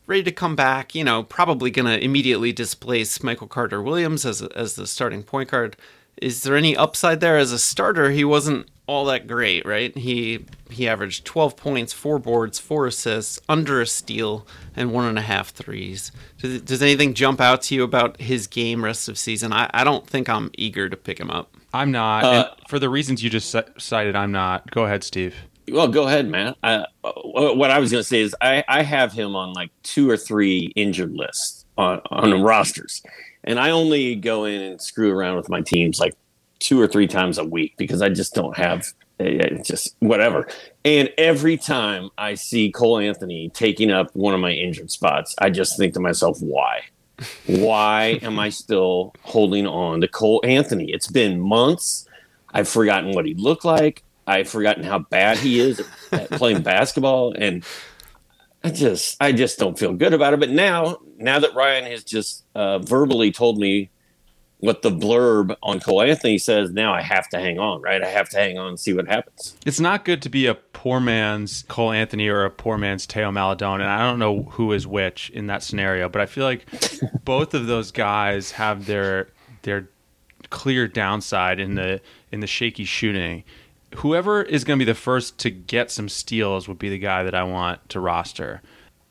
ready 0.07 0.23
to 0.23 0.31
come 0.31 0.55
back. 0.55 0.95
You 0.95 1.03
know, 1.03 1.21
probably 1.21 1.69
going 1.69 1.87
to 1.87 2.03
immediately 2.03 2.53
displace 2.53 3.21
Michael 3.21 3.47
Carter 3.47 3.83
Williams 3.83 4.25
as 4.25 4.41
as 4.41 4.75
the 4.75 4.87
starting 4.87 5.21
point 5.21 5.51
guard 5.51 5.75
is 6.21 6.43
there 6.43 6.55
any 6.55 6.77
upside 6.77 7.19
there 7.19 7.37
as 7.37 7.51
a 7.51 7.59
starter? 7.59 8.11
He 8.11 8.23
wasn't 8.23 8.69
all 8.87 9.05
that 9.05 9.27
great, 9.27 9.65
right? 9.65 9.95
He 9.97 10.45
he 10.69 10.87
averaged 10.87 11.25
12 11.25 11.57
points, 11.57 11.91
four 11.91 12.19
boards, 12.19 12.59
four 12.59 12.87
assists, 12.87 13.39
under 13.49 13.81
a 13.81 13.85
steal, 13.85 14.47
and 14.75 14.93
one 14.93 15.05
and 15.05 15.17
a 15.17 15.21
half 15.21 15.49
threes. 15.49 16.11
Does, 16.39 16.61
does 16.61 16.81
anything 16.81 17.13
jump 17.13 17.41
out 17.41 17.61
to 17.63 17.75
you 17.75 17.83
about 17.83 18.19
his 18.21 18.47
game 18.47 18.83
rest 18.83 19.09
of 19.09 19.17
season? 19.17 19.51
I, 19.51 19.69
I 19.73 19.83
don't 19.83 20.07
think 20.07 20.29
I'm 20.29 20.49
eager 20.57 20.87
to 20.87 20.95
pick 20.95 21.19
him 21.19 21.29
up. 21.29 21.55
I'm 21.73 21.91
not. 21.91 22.23
Uh, 22.23 22.49
for 22.67 22.79
the 22.79 22.89
reasons 22.89 23.23
you 23.23 23.29
just 23.29 23.55
cited, 23.77 24.15
I'm 24.15 24.31
not. 24.31 24.69
Go 24.71 24.85
ahead, 24.85 25.03
Steve. 25.03 25.35
Well, 25.69 25.87
go 25.87 26.07
ahead, 26.07 26.27
man. 26.27 26.55
Uh, 26.63 26.85
what 27.23 27.71
I 27.71 27.79
was 27.79 27.91
going 27.91 28.01
to 28.01 28.07
say 28.07 28.21
is 28.21 28.35
I, 28.41 28.63
I 28.67 28.83
have 28.83 29.13
him 29.13 29.35
on 29.35 29.53
like 29.53 29.71
two 29.83 30.09
or 30.09 30.17
three 30.17 30.71
injured 30.75 31.13
lists 31.13 31.65
on, 31.77 32.01
on 32.09 32.41
rosters. 32.41 33.01
And 33.43 33.59
I 33.59 33.71
only 33.71 34.15
go 34.15 34.45
in 34.45 34.61
and 34.61 34.81
screw 34.81 35.11
around 35.11 35.37
with 35.37 35.49
my 35.49 35.61
teams 35.61 35.99
like 35.99 36.13
two 36.59 36.79
or 36.79 36.87
three 36.87 37.07
times 37.07 37.37
a 37.37 37.43
week 37.43 37.73
because 37.77 38.01
I 38.01 38.09
just 38.09 38.33
don't 38.33 38.55
have 38.55 38.93
eh, 39.19 39.39
eh, 39.41 39.63
just 39.63 39.95
whatever. 39.99 40.47
And 40.85 41.11
every 41.17 41.57
time 41.57 42.09
I 42.17 42.35
see 42.35 42.71
Cole 42.71 42.99
Anthony 42.99 43.49
taking 43.49 43.91
up 43.91 44.15
one 44.15 44.33
of 44.33 44.39
my 44.39 44.51
injured 44.51 44.91
spots, 44.91 45.35
I 45.39 45.49
just 45.49 45.77
think 45.77 45.93
to 45.95 45.99
myself, 45.99 46.39
why? 46.41 46.81
Why 47.45 48.19
am 48.21 48.39
I 48.39 48.49
still 48.49 49.13
holding 49.21 49.67
on 49.67 50.01
to 50.01 50.07
Cole 50.07 50.41
Anthony? 50.43 50.91
It's 50.91 51.07
been 51.07 51.39
months. 51.39 52.07
I've 52.53 52.67
forgotten 52.67 53.13
what 53.13 53.25
he 53.25 53.33
looked 53.33 53.65
like. 53.65 54.03
I've 54.27 54.49
forgotten 54.49 54.83
how 54.83 54.99
bad 54.99 55.37
he 55.37 55.59
is 55.59 55.81
at 56.11 56.29
playing 56.31 56.61
basketball. 56.61 57.33
And 57.37 57.63
I 58.63 58.69
just 58.69 59.17
I 59.21 59.31
just 59.31 59.57
don't 59.57 59.77
feel 59.77 59.93
good 59.93 60.13
about 60.13 60.33
it. 60.33 60.39
But 60.39 60.49
now 60.49 60.99
now 61.17 61.39
that 61.39 61.55
Ryan 61.55 61.85
has 61.85 62.03
just 62.03 62.45
uh, 62.55 62.79
verbally 62.79 63.31
told 63.31 63.57
me 63.57 63.89
what 64.61 64.83
the 64.83 64.91
blurb 64.91 65.55
on 65.63 65.79
Cole 65.79 66.03
Anthony 66.03 66.37
says, 66.37 66.69
now 66.71 66.93
I 66.93 67.01
have 67.01 67.27
to 67.29 67.39
hang 67.39 67.57
on, 67.57 67.81
right? 67.81 68.03
I 68.03 68.07
have 68.07 68.29
to 68.29 68.37
hang 68.37 68.59
on 68.59 68.67
and 68.67 68.79
see 68.79 68.93
what 68.93 69.07
happens. 69.07 69.57
It's 69.65 69.79
not 69.79 70.05
good 70.05 70.21
to 70.21 70.29
be 70.29 70.45
a 70.45 70.53
poor 70.53 70.99
man's 70.99 71.63
Cole 71.67 71.91
Anthony 71.91 72.27
or 72.27 72.45
a 72.45 72.51
poor 72.51 72.77
man's 72.77 73.07
Theo 73.07 73.31
Maledon, 73.31 73.81
and 73.81 73.89
I 73.89 74.07
don't 74.07 74.19
know 74.19 74.43
who 74.43 74.71
is 74.71 74.85
which 74.85 75.31
in 75.31 75.47
that 75.47 75.63
scenario, 75.63 76.07
but 76.09 76.21
I 76.21 76.27
feel 76.27 76.45
like 76.45 76.67
both 77.25 77.55
of 77.55 77.65
those 77.65 77.91
guys 77.91 78.51
have 78.51 78.85
their 78.85 79.29
their 79.63 79.89
clear 80.51 80.87
downside 80.87 81.59
in 81.59 81.75
the 81.75 81.99
in 82.31 82.39
the 82.41 82.47
shaky 82.47 82.85
shooting 82.85 83.43
whoever 83.97 84.41
is 84.41 84.63
going 84.63 84.79
to 84.79 84.85
be 84.85 84.91
the 84.91 84.95
first 84.95 85.37
to 85.39 85.49
get 85.49 85.91
some 85.91 86.09
steals 86.09 86.67
would 86.67 86.79
be 86.79 86.89
the 86.89 86.97
guy 86.97 87.23
that 87.23 87.35
I 87.35 87.43
want 87.43 87.87
to 87.89 87.99
roster. 87.99 88.61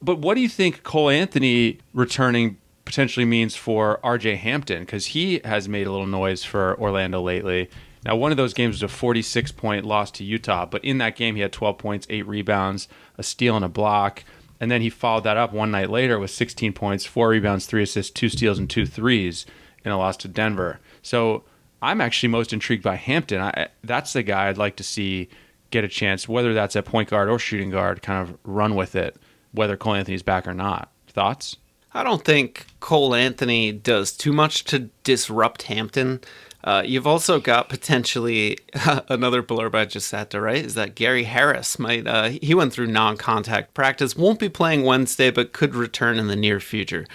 But 0.02 0.18
what 0.18 0.34
do 0.34 0.40
you 0.40 0.48
think 0.48 0.82
Cole 0.82 1.10
Anthony 1.10 1.78
returning 1.92 2.56
potentially 2.84 3.26
means 3.26 3.54
for 3.54 4.00
RJ 4.02 4.38
Hampton? 4.38 4.80
Because 4.80 5.06
he 5.06 5.40
has 5.44 5.68
made 5.68 5.86
a 5.86 5.90
little 5.90 6.06
noise 6.06 6.42
for 6.42 6.78
Orlando 6.80 7.20
lately. 7.20 7.68
Now, 8.04 8.16
one 8.16 8.30
of 8.30 8.38
those 8.38 8.54
games 8.54 8.76
was 8.76 8.82
a 8.82 8.88
46 8.88 9.52
point 9.52 9.84
loss 9.84 10.10
to 10.12 10.24
Utah, 10.24 10.64
but 10.64 10.84
in 10.84 10.98
that 10.98 11.16
game, 11.16 11.36
he 11.36 11.42
had 11.42 11.52
12 11.52 11.76
points, 11.76 12.06
eight 12.08 12.26
rebounds, 12.26 12.88
a 13.18 13.22
steal, 13.22 13.56
and 13.56 13.64
a 13.64 13.68
block. 13.68 14.24
And 14.58 14.70
then 14.70 14.80
he 14.80 14.90
followed 14.90 15.24
that 15.24 15.36
up 15.36 15.52
one 15.52 15.70
night 15.70 15.90
later 15.90 16.18
with 16.18 16.30
16 16.30 16.72
points, 16.72 17.04
four 17.04 17.28
rebounds, 17.28 17.66
three 17.66 17.82
assists, 17.82 18.10
two 18.10 18.28
steals, 18.28 18.58
and 18.58 18.68
two 18.68 18.86
threes 18.86 19.44
in 19.84 19.92
a 19.92 19.98
loss 19.98 20.16
to 20.18 20.28
Denver. 20.28 20.80
So 21.02 21.44
I'm 21.82 22.00
actually 22.00 22.28
most 22.28 22.52
intrigued 22.52 22.82
by 22.82 22.96
Hampton. 22.96 23.40
I, 23.40 23.68
that's 23.82 24.12
the 24.12 24.22
guy 24.22 24.48
I'd 24.48 24.58
like 24.58 24.76
to 24.76 24.84
see 24.84 25.28
get 25.70 25.84
a 25.84 25.88
chance, 25.88 26.28
whether 26.28 26.52
that's 26.52 26.76
at 26.76 26.84
point 26.84 27.08
guard 27.08 27.28
or 27.28 27.38
shooting 27.38 27.70
guard, 27.70 28.02
kind 28.02 28.28
of 28.28 28.36
run 28.44 28.74
with 28.74 28.94
it, 28.94 29.16
whether 29.52 29.76
Cole 29.76 29.94
Anthony's 29.94 30.22
back 30.22 30.46
or 30.46 30.54
not. 30.54 30.90
Thoughts? 31.08 31.56
I 31.92 32.04
don't 32.04 32.24
think 32.24 32.66
Cole 32.80 33.14
Anthony 33.14 33.72
does 33.72 34.12
too 34.12 34.32
much 34.32 34.64
to 34.64 34.90
disrupt 35.02 35.62
Hampton. 35.62 36.20
Uh, 36.62 36.82
you've 36.84 37.06
also 37.06 37.40
got 37.40 37.68
potentially 37.68 38.58
another 39.08 39.42
blurb 39.42 39.74
I 39.74 39.86
just 39.86 40.10
had 40.12 40.30
to 40.30 40.40
write 40.40 40.66
is 40.66 40.74
that 40.74 40.94
Gary 40.94 41.24
Harris 41.24 41.78
might, 41.78 42.06
uh, 42.06 42.30
he 42.42 42.54
went 42.54 42.72
through 42.72 42.88
non 42.88 43.16
contact 43.16 43.74
practice, 43.74 44.14
won't 44.14 44.38
be 44.38 44.48
playing 44.48 44.84
Wednesday, 44.84 45.30
but 45.30 45.52
could 45.52 45.74
return 45.74 46.18
in 46.18 46.28
the 46.28 46.36
near 46.36 46.60
future. 46.60 47.06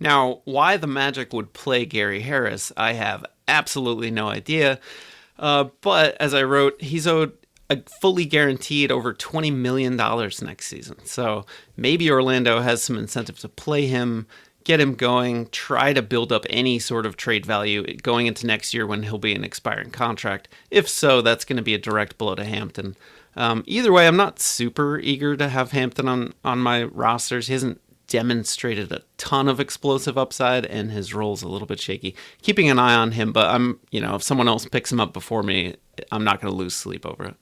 Now, 0.00 0.40
why 0.44 0.76
the 0.76 0.86
Magic 0.86 1.32
would 1.32 1.52
play 1.52 1.84
Gary 1.84 2.20
Harris, 2.20 2.72
I 2.76 2.94
have 2.94 3.24
absolutely 3.48 4.10
no 4.10 4.28
idea. 4.28 4.78
Uh, 5.38 5.64
but 5.80 6.16
as 6.20 6.34
I 6.34 6.42
wrote, 6.42 6.80
he's 6.80 7.06
owed 7.06 7.32
a 7.70 7.82
fully 8.00 8.24
guaranteed 8.24 8.92
over 8.92 9.14
$20 9.14 9.54
million 9.54 9.96
next 9.96 10.66
season. 10.66 11.04
So 11.04 11.46
maybe 11.76 12.10
Orlando 12.10 12.60
has 12.60 12.82
some 12.82 12.98
incentive 12.98 13.38
to 13.40 13.48
play 13.48 13.86
him, 13.86 14.26
get 14.64 14.80
him 14.80 14.94
going, 14.94 15.48
try 15.48 15.92
to 15.92 16.02
build 16.02 16.32
up 16.32 16.44
any 16.50 16.78
sort 16.78 17.06
of 17.06 17.16
trade 17.16 17.46
value 17.46 17.96
going 17.98 18.26
into 18.26 18.46
next 18.46 18.74
year 18.74 18.86
when 18.86 19.02
he'll 19.02 19.18
be 19.18 19.34
an 19.34 19.44
expiring 19.44 19.90
contract. 19.90 20.48
If 20.70 20.88
so, 20.88 21.22
that's 21.22 21.44
going 21.44 21.56
to 21.56 21.62
be 21.62 21.74
a 21.74 21.78
direct 21.78 22.18
blow 22.18 22.34
to 22.34 22.44
Hampton. 22.44 22.96
Um, 23.36 23.64
either 23.66 23.92
way, 23.92 24.06
I'm 24.06 24.16
not 24.16 24.40
super 24.40 24.98
eager 24.98 25.36
to 25.36 25.48
have 25.48 25.72
Hampton 25.72 26.06
on, 26.06 26.34
on 26.44 26.58
my 26.60 26.84
rosters. 26.84 27.48
He 27.48 27.54
hasn't 27.54 27.80
demonstrated 28.06 28.92
a 28.92 29.02
ton 29.16 29.48
of 29.48 29.60
explosive 29.60 30.18
upside, 30.18 30.66
and 30.66 30.90
his 30.90 31.14
role's 31.14 31.42
a 31.42 31.48
little 31.48 31.66
bit 31.66 31.80
shaky. 31.80 32.14
Keeping 32.42 32.70
an 32.70 32.78
eye 32.78 32.94
on 32.94 33.12
him, 33.12 33.32
but 33.32 33.48
I'm, 33.48 33.80
you 33.90 34.00
know, 34.00 34.14
if 34.14 34.22
someone 34.22 34.48
else 34.48 34.66
picks 34.66 34.92
him 34.92 35.00
up 35.00 35.12
before 35.12 35.42
me, 35.42 35.76
I'm 36.12 36.24
not 36.24 36.40
going 36.40 36.52
to 36.52 36.56
lose 36.56 36.74
sleep 36.74 37.06
over 37.06 37.24
it. 37.24 37.34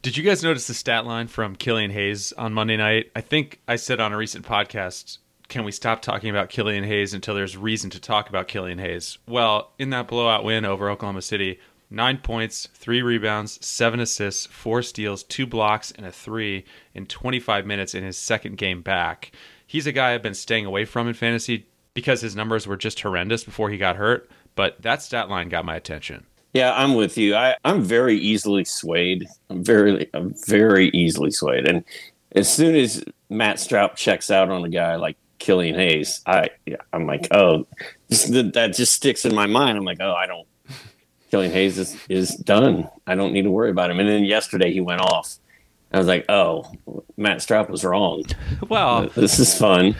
Did 0.00 0.16
you 0.16 0.22
guys 0.22 0.44
notice 0.44 0.66
the 0.68 0.74
stat 0.74 1.06
line 1.06 1.26
from 1.26 1.56
Killian 1.56 1.90
Hayes 1.90 2.32
on 2.34 2.54
Monday 2.54 2.76
night? 2.76 3.10
I 3.16 3.20
think 3.20 3.60
I 3.66 3.76
said 3.76 4.00
on 4.00 4.12
a 4.12 4.16
recent 4.16 4.46
podcast, 4.46 5.18
can 5.48 5.64
we 5.64 5.72
stop 5.72 6.02
talking 6.02 6.30
about 6.30 6.50
Killian 6.50 6.84
Hayes 6.84 7.14
until 7.14 7.34
there's 7.34 7.56
reason 7.56 7.90
to 7.90 8.00
talk 8.00 8.28
about 8.28 8.48
Killian 8.48 8.78
Hayes? 8.78 9.18
Well, 9.26 9.72
in 9.78 9.90
that 9.90 10.06
blowout 10.06 10.44
win 10.44 10.64
over 10.64 10.88
Oklahoma 10.88 11.22
City, 11.22 11.58
nine 11.90 12.18
points, 12.18 12.68
three 12.74 13.02
rebounds, 13.02 13.64
seven 13.66 13.98
assists, 13.98 14.46
four 14.46 14.82
steals, 14.82 15.22
two 15.24 15.46
blocks, 15.46 15.90
and 15.90 16.06
a 16.06 16.12
three 16.12 16.64
in 16.94 17.06
25 17.06 17.66
minutes 17.66 17.94
in 17.94 18.04
his 18.04 18.18
second 18.18 18.56
game 18.56 18.82
back. 18.82 19.32
He's 19.68 19.86
a 19.86 19.92
guy 19.92 20.14
I've 20.14 20.22
been 20.22 20.32
staying 20.32 20.64
away 20.64 20.86
from 20.86 21.08
in 21.08 21.14
fantasy 21.14 21.66
because 21.92 22.22
his 22.22 22.34
numbers 22.34 22.66
were 22.66 22.78
just 22.78 22.98
horrendous 23.00 23.44
before 23.44 23.68
he 23.68 23.76
got 23.76 23.96
hurt, 23.96 24.30
but 24.54 24.80
that 24.80 25.02
stat 25.02 25.28
line 25.28 25.50
got 25.50 25.66
my 25.66 25.76
attention. 25.76 26.24
Yeah, 26.54 26.72
I'm 26.74 26.94
with 26.94 27.18
you. 27.18 27.34
I, 27.34 27.54
I'm 27.66 27.82
very 27.82 28.16
easily 28.16 28.64
swayed. 28.64 29.28
I'm 29.50 29.62
very, 29.62 30.08
I'm 30.14 30.34
very 30.46 30.88
easily 30.94 31.30
swayed. 31.30 31.68
And 31.68 31.84
as 32.34 32.50
soon 32.50 32.76
as 32.76 33.04
Matt 33.28 33.56
Stroup 33.56 33.96
checks 33.96 34.30
out 34.30 34.48
on 34.48 34.64
a 34.64 34.70
guy 34.70 34.96
like 34.96 35.18
Killian 35.38 35.74
Hayes, 35.74 36.22
I, 36.24 36.48
I'm 36.94 37.06
like, 37.06 37.28
oh, 37.30 37.66
that 38.08 38.72
just 38.74 38.94
sticks 38.94 39.26
in 39.26 39.34
my 39.34 39.46
mind. 39.46 39.76
I'm 39.76 39.84
like, 39.84 40.00
oh, 40.00 40.14
I 40.14 40.26
don't. 40.26 40.48
Killian 41.30 41.52
Hayes 41.52 41.76
is, 41.76 41.94
is 42.08 42.34
done. 42.36 42.88
I 43.06 43.14
don't 43.14 43.34
need 43.34 43.42
to 43.42 43.50
worry 43.50 43.70
about 43.70 43.90
him. 43.90 44.00
And 44.00 44.08
then 44.08 44.24
yesterday 44.24 44.72
he 44.72 44.80
went 44.80 45.02
off. 45.02 45.36
I 45.92 45.98
was 45.98 46.06
like, 46.06 46.26
oh, 46.28 46.70
Matt 47.16 47.38
Stroup 47.38 47.70
was 47.70 47.84
wrong. 47.84 48.24
Well, 48.68 49.08
this 49.14 49.38
is 49.38 49.56
fun. 49.56 49.96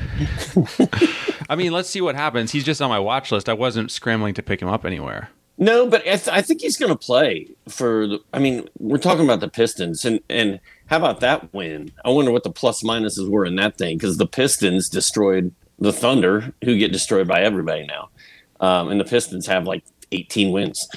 I 1.49 1.57
mean, 1.57 1.73
let's 1.73 1.89
see 1.89 2.01
what 2.01 2.15
happens. 2.15 2.53
He's 2.53 2.65
just 2.65 2.83
on 2.83 2.91
my 2.91 2.99
watch 2.99 3.33
list. 3.33 3.49
I 3.49 3.55
wasn't 3.55 3.91
scrambling 3.91 4.35
to 4.35 4.43
pick 4.43 4.61
him 4.61 4.69
up 4.69 4.85
anywhere. 4.85 5.31
No, 5.57 5.89
but 5.89 6.03
I, 6.03 6.17
th- 6.17 6.29
I 6.29 6.41
think 6.41 6.61
he's 6.61 6.77
going 6.77 6.93
to 6.93 6.97
play 6.97 7.49
for. 7.69 8.07
The, 8.07 8.21
I 8.33 8.39
mean, 8.39 8.69
we're 8.79 8.99
talking 8.99 9.25
about 9.25 9.41
the 9.41 9.49
Pistons, 9.49 10.05
and 10.05 10.21
and 10.31 10.61
how 10.87 10.99
about 10.99 11.19
that 11.21 11.53
win? 11.53 11.91
I 12.05 12.11
wonder 12.11 12.31
what 12.31 12.45
the 12.45 12.51
plus 12.51 12.85
minuses 12.85 13.29
were 13.29 13.45
in 13.45 13.57
that 13.57 13.77
thing 13.77 13.99
because 13.99 14.19
the 14.19 14.27
Pistons 14.27 14.89
destroyed 14.89 15.53
the 15.81 15.93
Thunder, 15.93 16.53
who 16.63 16.79
get 16.79 16.93
destroyed 16.93 17.27
by 17.27 17.41
everybody 17.41 17.87
now, 17.87 18.09
um, 18.61 18.89
and 18.89 19.01
the 19.01 19.05
Pistons 19.05 19.49
have 19.49 19.67
like 19.67 19.83
18 20.13 20.53
wins. 20.53 20.89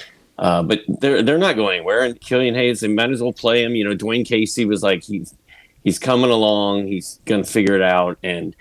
Uh, 0.41 0.63
but 0.63 0.81
they're 0.87 1.21
they're 1.21 1.37
not 1.37 1.55
going 1.55 1.77
anywhere. 1.77 2.01
And 2.01 2.19
Killian 2.19 2.55
Hayes, 2.55 2.79
they 2.79 2.87
might 2.87 3.11
as 3.11 3.21
well 3.21 3.31
play 3.31 3.63
him. 3.63 3.75
You 3.75 3.83
know, 3.83 3.95
Dwane 3.95 4.25
Casey 4.25 4.65
was 4.65 4.81
like 4.81 5.03
he's 5.03 5.35
he's 5.83 5.99
coming 5.99 6.31
along. 6.31 6.87
He's 6.87 7.19
going 7.25 7.43
to 7.43 7.49
figure 7.49 7.75
it 7.75 7.83
out, 7.83 8.17
and 8.23 8.55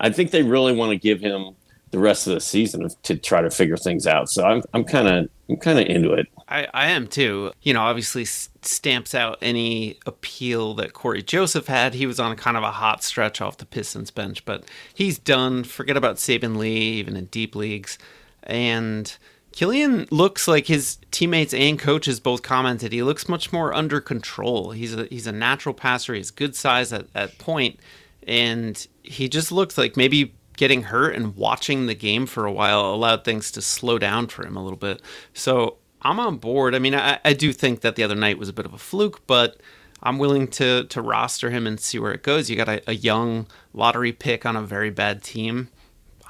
I 0.00 0.10
think 0.10 0.30
they 0.30 0.42
really 0.42 0.72
want 0.72 0.90
to 0.92 0.96
give 0.96 1.20
him 1.20 1.54
the 1.90 1.98
rest 1.98 2.26
of 2.26 2.32
the 2.32 2.40
season 2.40 2.88
to 3.02 3.16
try 3.16 3.42
to 3.42 3.50
figure 3.50 3.76
things 3.76 4.06
out. 4.06 4.30
So 4.30 4.44
I'm 4.44 4.62
I'm 4.72 4.82
kind 4.82 5.08
of 5.08 5.28
I'm 5.50 5.58
kind 5.58 5.78
of 5.78 5.86
into 5.86 6.14
it. 6.14 6.26
I, 6.48 6.68
I 6.72 6.86
am 6.88 7.06
too. 7.06 7.52
You 7.60 7.74
know, 7.74 7.82
obviously 7.82 8.24
stamps 8.24 9.14
out 9.14 9.36
any 9.42 9.98
appeal 10.06 10.72
that 10.74 10.94
Cory 10.94 11.22
Joseph 11.22 11.66
had. 11.66 11.94
He 11.94 12.06
was 12.06 12.18
on 12.18 12.34
kind 12.36 12.56
of 12.56 12.62
a 12.62 12.70
hot 12.70 13.04
stretch 13.04 13.42
off 13.42 13.58
the 13.58 13.66
Pistons 13.66 14.10
bench, 14.10 14.44
but 14.46 14.64
he's 14.94 15.18
done. 15.18 15.64
Forget 15.64 15.98
about 15.98 16.16
Saben 16.16 16.56
Lee, 16.56 16.94
even 16.94 17.14
in 17.14 17.26
deep 17.26 17.54
leagues. 17.54 17.98
And 18.44 19.14
Killian 19.56 20.06
looks 20.10 20.46
like 20.46 20.66
his 20.66 20.98
teammates 21.10 21.54
and 21.54 21.78
coaches 21.78 22.20
both 22.20 22.42
commented 22.42 22.92
he 22.92 23.02
looks 23.02 23.26
much 23.26 23.54
more 23.54 23.72
under 23.72 24.02
control. 24.02 24.72
He's 24.72 24.94
a 24.94 25.06
he's 25.06 25.26
a 25.26 25.32
natural 25.32 25.74
passer. 25.74 26.12
He's 26.12 26.30
good 26.30 26.54
size 26.54 26.92
at, 26.92 27.06
at 27.14 27.38
point, 27.38 27.80
and 28.26 28.86
he 29.02 29.30
just 29.30 29.50
looks 29.50 29.78
like 29.78 29.96
maybe 29.96 30.34
getting 30.58 30.82
hurt 30.82 31.16
and 31.16 31.34
watching 31.36 31.86
the 31.86 31.94
game 31.94 32.26
for 32.26 32.44
a 32.44 32.52
while 32.52 32.82
allowed 32.82 33.24
things 33.24 33.50
to 33.52 33.62
slow 33.62 33.98
down 33.98 34.26
for 34.26 34.46
him 34.46 34.58
a 34.58 34.62
little 34.62 34.76
bit. 34.78 35.00
So 35.32 35.78
I'm 36.02 36.20
on 36.20 36.36
board. 36.36 36.74
I 36.74 36.78
mean, 36.78 36.94
I, 36.94 37.18
I 37.24 37.32
do 37.32 37.50
think 37.50 37.80
that 37.80 37.96
the 37.96 38.02
other 38.02 38.14
night 38.14 38.36
was 38.36 38.50
a 38.50 38.52
bit 38.52 38.66
of 38.66 38.74
a 38.74 38.78
fluke, 38.78 39.26
but 39.26 39.58
I'm 40.02 40.18
willing 40.18 40.48
to 40.48 40.84
to 40.84 41.00
roster 41.00 41.48
him 41.48 41.66
and 41.66 41.80
see 41.80 41.98
where 41.98 42.12
it 42.12 42.22
goes. 42.22 42.50
You 42.50 42.56
got 42.56 42.68
a, 42.68 42.90
a 42.90 42.94
young 42.94 43.46
lottery 43.72 44.12
pick 44.12 44.44
on 44.44 44.54
a 44.54 44.60
very 44.60 44.90
bad 44.90 45.22
team. 45.22 45.70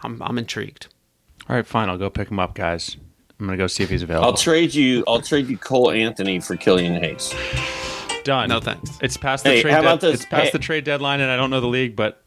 I'm 0.05 0.23
I'm 0.23 0.39
intrigued. 0.39 0.87
All 1.49 1.57
right, 1.57 1.67
fine. 1.67 1.89
I'll 1.89 1.99
go 1.99 2.09
pick 2.09 2.31
him 2.31 2.39
up, 2.39 2.55
guys. 2.55 2.97
I'm 3.39 3.47
gonna 3.47 3.59
go 3.59 3.67
see 3.67 3.83
if 3.83 3.91
he's 3.91 4.03
available. 4.03 4.27
I'll 4.27 4.37
trade 4.37 4.75
you. 4.75 5.05
I'll 5.07 5.21
trade 5.21 5.49
you 5.49 5.59
Cole 5.59 5.91
Anthony 5.91 6.41
for 6.41 6.57
Killian 6.57 6.95
Hayes. 7.03 7.35
Done. 8.25 8.49
No 8.49 8.61
thanks. 8.61 8.99
It's 9.03 9.17
past 9.17 9.45
the 9.45 9.51
hey, 9.51 9.63
trade. 9.63 10.01
De- 10.01 10.11
it's 10.11 10.25
past 10.25 10.45
hey. 10.45 10.51
the 10.51 10.59
trade 10.59 10.85
deadline, 10.85 11.21
and 11.21 11.31
I 11.31 11.37
don't 11.37 11.51
know 11.51 11.61
the 11.61 11.67
league, 11.67 11.95
but 11.95 12.23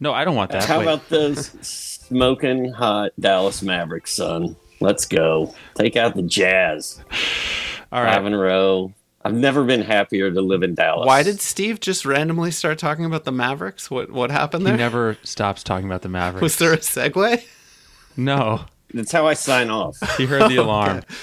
no, 0.00 0.12
I 0.12 0.24
don't 0.24 0.36
want 0.36 0.50
that. 0.52 0.64
How 0.64 0.78
Wait. 0.78 0.84
about 0.84 1.08
those 1.08 1.48
smoking 1.62 2.72
hot 2.72 3.12
Dallas 3.18 3.62
Mavericks, 3.62 4.12
son? 4.12 4.56
Let's 4.80 5.06
go. 5.06 5.54
Take 5.74 5.96
out 5.96 6.14
the 6.14 6.22
Jazz. 6.22 7.02
All 7.90 8.02
right. 8.02 8.14
Five 8.14 8.26
in 8.26 8.34
a 8.34 8.38
row. 8.38 8.92
I've 9.24 9.34
never 9.34 9.64
been 9.64 9.82
happier 9.82 10.30
to 10.30 10.40
live 10.40 10.62
in 10.62 10.74
Dallas. 10.74 11.06
Why 11.06 11.22
did 11.22 11.40
Steve 11.40 11.80
just 11.80 12.04
randomly 12.04 12.50
start 12.50 12.78
talking 12.78 13.04
about 13.04 13.24
the 13.24 13.32
Mavericks? 13.32 13.90
What 13.90 14.10
what 14.10 14.30
happened 14.30 14.64
there? 14.64 14.74
He 14.74 14.78
never 14.78 15.18
stops 15.22 15.62
talking 15.62 15.86
about 15.86 16.02
the 16.02 16.08
Mavericks. 16.08 16.42
Was 16.42 16.56
there 16.58 16.72
a 16.72 16.78
segue? 16.78 17.44
No. 18.16 18.66
That's 18.94 19.12
how 19.12 19.26
I 19.26 19.34
sign 19.34 19.70
off. 19.70 19.98
He 20.16 20.26
heard 20.26 20.50
the 20.50 20.56
alarm. 20.56 20.98
okay. 20.98 21.14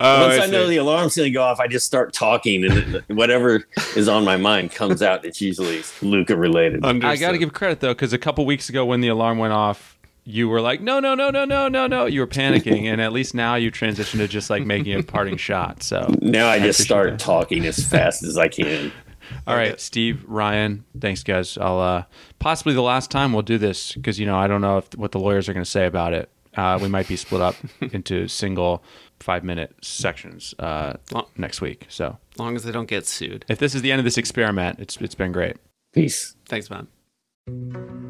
Oh, 0.00 0.28
Once 0.28 0.40
I, 0.40 0.44
I 0.44 0.46
know 0.46 0.66
the 0.66 0.78
alarm's 0.78 1.16
going 1.16 1.26
to 1.26 1.30
go 1.30 1.42
off, 1.42 1.60
I 1.60 1.68
just 1.68 1.86
start 1.86 2.12
talking, 2.12 2.64
and 2.64 3.02
whatever 3.08 3.64
is 3.94 4.08
on 4.08 4.24
my 4.24 4.36
mind 4.36 4.72
comes 4.72 5.02
out. 5.02 5.24
It's 5.24 5.40
usually 5.40 5.84
Luka 6.02 6.36
related. 6.36 6.84
Understood. 6.84 7.12
I 7.12 7.16
got 7.16 7.32
to 7.32 7.38
give 7.38 7.52
credit 7.52 7.78
though, 7.80 7.94
because 7.94 8.12
a 8.12 8.18
couple 8.18 8.44
weeks 8.44 8.68
ago 8.68 8.84
when 8.84 9.02
the 9.02 9.08
alarm 9.08 9.38
went 9.38 9.52
off, 9.52 9.96
you 10.24 10.48
were 10.48 10.60
like, 10.60 10.80
"No, 10.80 11.00
no, 11.00 11.14
no, 11.14 11.30
no, 11.30 11.44
no, 11.44 11.68
no, 11.68 11.86
no." 11.86 12.06
You 12.06 12.20
were 12.20 12.26
panicking, 12.26 12.84
and 12.84 13.00
at 13.00 13.12
least 13.12 13.34
now 13.34 13.54
you 13.54 13.70
transitioned 13.70 14.18
to 14.18 14.28
just 14.28 14.50
like 14.50 14.64
making 14.64 14.98
a 14.98 15.02
parting 15.02 15.36
shot. 15.36 15.82
So 15.82 16.12
now 16.20 16.48
I, 16.48 16.54
I 16.54 16.58
just 16.58 16.82
start 16.82 17.10
that. 17.10 17.20
talking 17.20 17.64
as 17.66 17.86
fast 17.86 18.24
as 18.24 18.36
I 18.36 18.48
can. 18.48 18.90
All 19.46 19.56
right, 19.56 19.80
Steve, 19.80 20.24
Ryan, 20.26 20.84
thanks 20.98 21.22
guys. 21.22 21.56
I'll 21.58 21.78
uh, 21.80 22.04
possibly 22.38 22.74
the 22.74 22.82
last 22.82 23.10
time 23.10 23.32
we'll 23.32 23.42
do 23.42 23.58
this 23.58 23.92
because 23.92 24.18
you 24.18 24.26
know 24.26 24.36
I 24.36 24.46
don't 24.46 24.60
know 24.60 24.78
if, 24.78 24.94
what 24.96 25.12
the 25.12 25.20
lawyers 25.20 25.48
are 25.48 25.52
going 25.52 25.64
to 25.64 25.70
say 25.70 25.86
about 25.86 26.12
it. 26.12 26.30
Uh, 26.56 26.78
we 26.80 26.88
might 26.88 27.08
be 27.08 27.16
split 27.16 27.40
up 27.40 27.56
into 27.92 28.28
single 28.28 28.82
five 29.20 29.44
minute 29.44 29.74
sections 29.82 30.54
uh, 30.58 30.94
next 31.36 31.60
week. 31.60 31.86
So 31.88 32.18
long 32.38 32.56
as 32.56 32.64
they 32.64 32.72
don't 32.72 32.88
get 32.88 33.06
sued. 33.06 33.44
If 33.48 33.58
this 33.58 33.74
is 33.74 33.82
the 33.82 33.92
end 33.92 34.00
of 34.00 34.04
this 34.04 34.18
experiment, 34.18 34.80
it's 34.80 34.96
it's 34.98 35.14
been 35.14 35.32
great. 35.32 35.56
Peace. 35.92 36.36
Thanks, 36.46 36.70
man. 36.70 36.88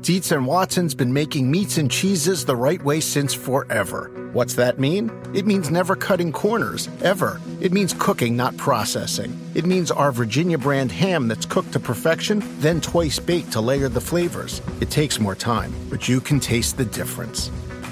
Dietz 0.01 0.31
and 0.31 0.47
Watson's 0.47 0.95
been 0.95 1.13
making 1.13 1.51
meats 1.51 1.79
and 1.79 1.91
cheeses 1.91 2.45
the 2.45 2.55
right 2.55 2.83
way 2.85 3.01
since 3.01 3.35
forever. 3.35 4.11
What's 4.33 4.55
that 4.55 4.79
mean? 4.79 5.11
It 5.35 5.47
means 5.47 5.71
never 5.71 5.97
cutting 5.97 6.31
corners, 6.31 6.89
ever. 7.03 7.41
It 7.61 7.73
means 7.73 7.95
cooking, 7.99 8.37
not 8.37 8.57
processing. 8.57 9.37
It 9.55 9.65
means 9.65 9.91
our 9.91 10.13
Virginia 10.13 10.59
brand 10.59 10.93
ham 10.93 11.27
that's 11.27 11.47
cooked 11.47 11.73
to 11.73 11.81
perfection, 11.81 12.45
then 12.61 12.81
twice 12.81 13.19
baked 13.19 13.53
to 13.53 13.61
layer 13.61 13.89
the 13.89 14.01
flavors. 14.01 14.61
It 14.81 14.91
takes 14.91 15.19
more 15.19 15.35
time, 15.35 15.73
but 15.89 16.07
you 16.07 16.21
can 16.21 16.39
taste 16.39 16.77
the 16.77 16.85
difference. 16.85 17.51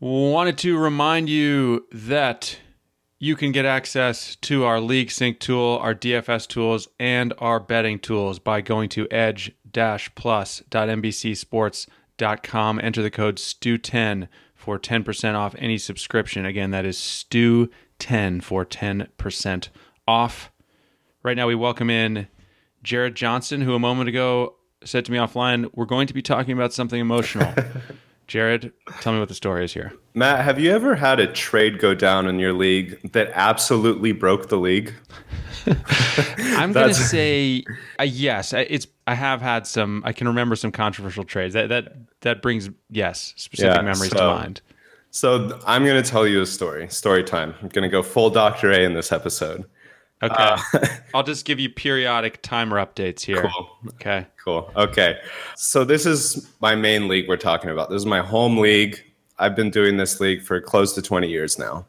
Wanted 0.00 0.58
to 0.58 0.76
remind 0.78 1.28
you 1.28 1.86
that 1.92 2.58
you 3.18 3.36
can 3.36 3.52
get 3.52 3.66
access 3.66 4.34
to 4.36 4.64
our 4.64 4.80
League 4.80 5.10
Sync 5.10 5.38
tool, 5.38 5.78
our 5.82 5.94
DFS 5.94 6.48
tools, 6.48 6.88
and 6.98 7.34
our 7.38 7.60
betting 7.60 7.98
tools 7.98 8.38
by 8.38 8.62
going 8.62 8.88
to 8.90 9.06
edge-plus.nbcsports.com 9.10 11.94
stew10.com. 12.20 12.80
Enter 12.82 13.02
the 13.02 13.10
code 13.10 13.36
STEW10 13.36 14.28
for 14.54 14.78
10% 14.78 15.34
off 15.34 15.54
any 15.58 15.78
subscription. 15.78 16.44
Again, 16.44 16.70
that 16.70 16.84
is 16.84 16.98
STEW10 16.98 18.42
for 18.42 18.64
10% 18.64 19.68
off. 20.06 20.52
Right 21.22 21.36
now, 21.36 21.46
we 21.46 21.54
welcome 21.54 21.90
in 21.90 22.28
Jared 22.82 23.14
Johnson, 23.14 23.62
who 23.62 23.74
a 23.74 23.78
moment 23.78 24.08
ago 24.08 24.56
said 24.84 25.04
to 25.06 25.12
me 25.12 25.18
offline, 25.18 25.70
We're 25.74 25.84
going 25.84 26.06
to 26.06 26.14
be 26.14 26.22
talking 26.22 26.52
about 26.52 26.72
something 26.72 27.00
emotional. 27.00 27.52
Jared, 28.30 28.72
tell 29.00 29.12
me 29.12 29.18
what 29.18 29.28
the 29.28 29.34
story 29.34 29.64
is 29.64 29.74
here. 29.74 29.92
Matt, 30.14 30.44
have 30.44 30.60
you 30.60 30.70
ever 30.70 30.94
had 30.94 31.18
a 31.18 31.26
trade 31.26 31.80
go 31.80 31.96
down 31.96 32.28
in 32.28 32.38
your 32.38 32.52
league 32.52 33.10
that 33.10 33.28
absolutely 33.34 34.12
broke 34.12 34.50
the 34.50 34.56
league? 34.56 34.94
I'm 36.38 36.70
going 36.72 36.90
to 36.90 36.94
say 36.94 37.64
uh, 37.98 38.04
yes. 38.04 38.52
It's 38.52 38.86
I 39.08 39.16
have 39.16 39.42
had 39.42 39.66
some. 39.66 40.04
I 40.06 40.12
can 40.12 40.28
remember 40.28 40.54
some 40.54 40.70
controversial 40.70 41.24
trades. 41.24 41.54
That 41.54 41.70
that 41.70 41.96
that 42.20 42.40
brings 42.40 42.70
yes 42.88 43.34
specific 43.36 43.74
yeah, 43.74 43.82
memories 43.82 44.12
so, 44.12 44.18
to 44.18 44.26
mind. 44.26 44.60
So 45.10 45.60
I'm 45.66 45.84
going 45.84 46.00
to 46.00 46.08
tell 46.08 46.24
you 46.24 46.40
a 46.40 46.46
story. 46.46 46.88
Story 46.88 47.24
time. 47.24 47.56
I'm 47.60 47.68
going 47.68 47.82
to 47.82 47.88
go 47.88 48.00
full 48.00 48.30
Doctor 48.30 48.70
A 48.70 48.84
in 48.84 48.94
this 48.94 49.10
episode. 49.10 49.64
Okay. 50.22 50.34
Uh, 50.36 50.58
I'll 51.14 51.22
just 51.22 51.44
give 51.44 51.58
you 51.58 51.70
periodic 51.70 52.42
timer 52.42 52.76
updates 52.76 53.22
here. 53.22 53.42
Cool. 53.42 53.70
Okay. 53.88 54.26
Cool. 54.44 54.70
Okay. 54.76 55.18
So 55.56 55.84
this 55.84 56.06
is 56.06 56.48
my 56.60 56.74
main 56.74 57.08
league 57.08 57.28
we're 57.28 57.36
talking 57.36 57.70
about. 57.70 57.90
This 57.90 57.98
is 57.98 58.06
my 58.06 58.20
home 58.20 58.58
league. 58.58 59.02
I've 59.38 59.56
been 59.56 59.70
doing 59.70 59.96
this 59.96 60.20
league 60.20 60.42
for 60.42 60.60
close 60.60 60.94
to 60.94 61.02
20 61.02 61.28
years 61.28 61.58
now. 61.58 61.86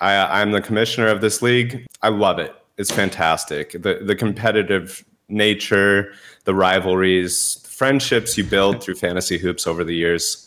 I, 0.00 0.40
I'm 0.40 0.52
the 0.52 0.62
commissioner 0.62 1.08
of 1.08 1.20
this 1.20 1.42
league. 1.42 1.86
I 2.02 2.08
love 2.08 2.38
it. 2.38 2.54
It's 2.78 2.90
fantastic. 2.90 3.72
The 3.72 4.00
the 4.02 4.14
competitive 4.14 5.04
nature, 5.28 6.12
the 6.44 6.54
rivalries, 6.54 7.56
the 7.62 7.68
friendships 7.68 8.36
you 8.36 8.44
build 8.44 8.82
through 8.82 8.96
fantasy 8.96 9.38
hoops 9.38 9.66
over 9.66 9.84
the 9.84 9.94
years. 9.94 10.42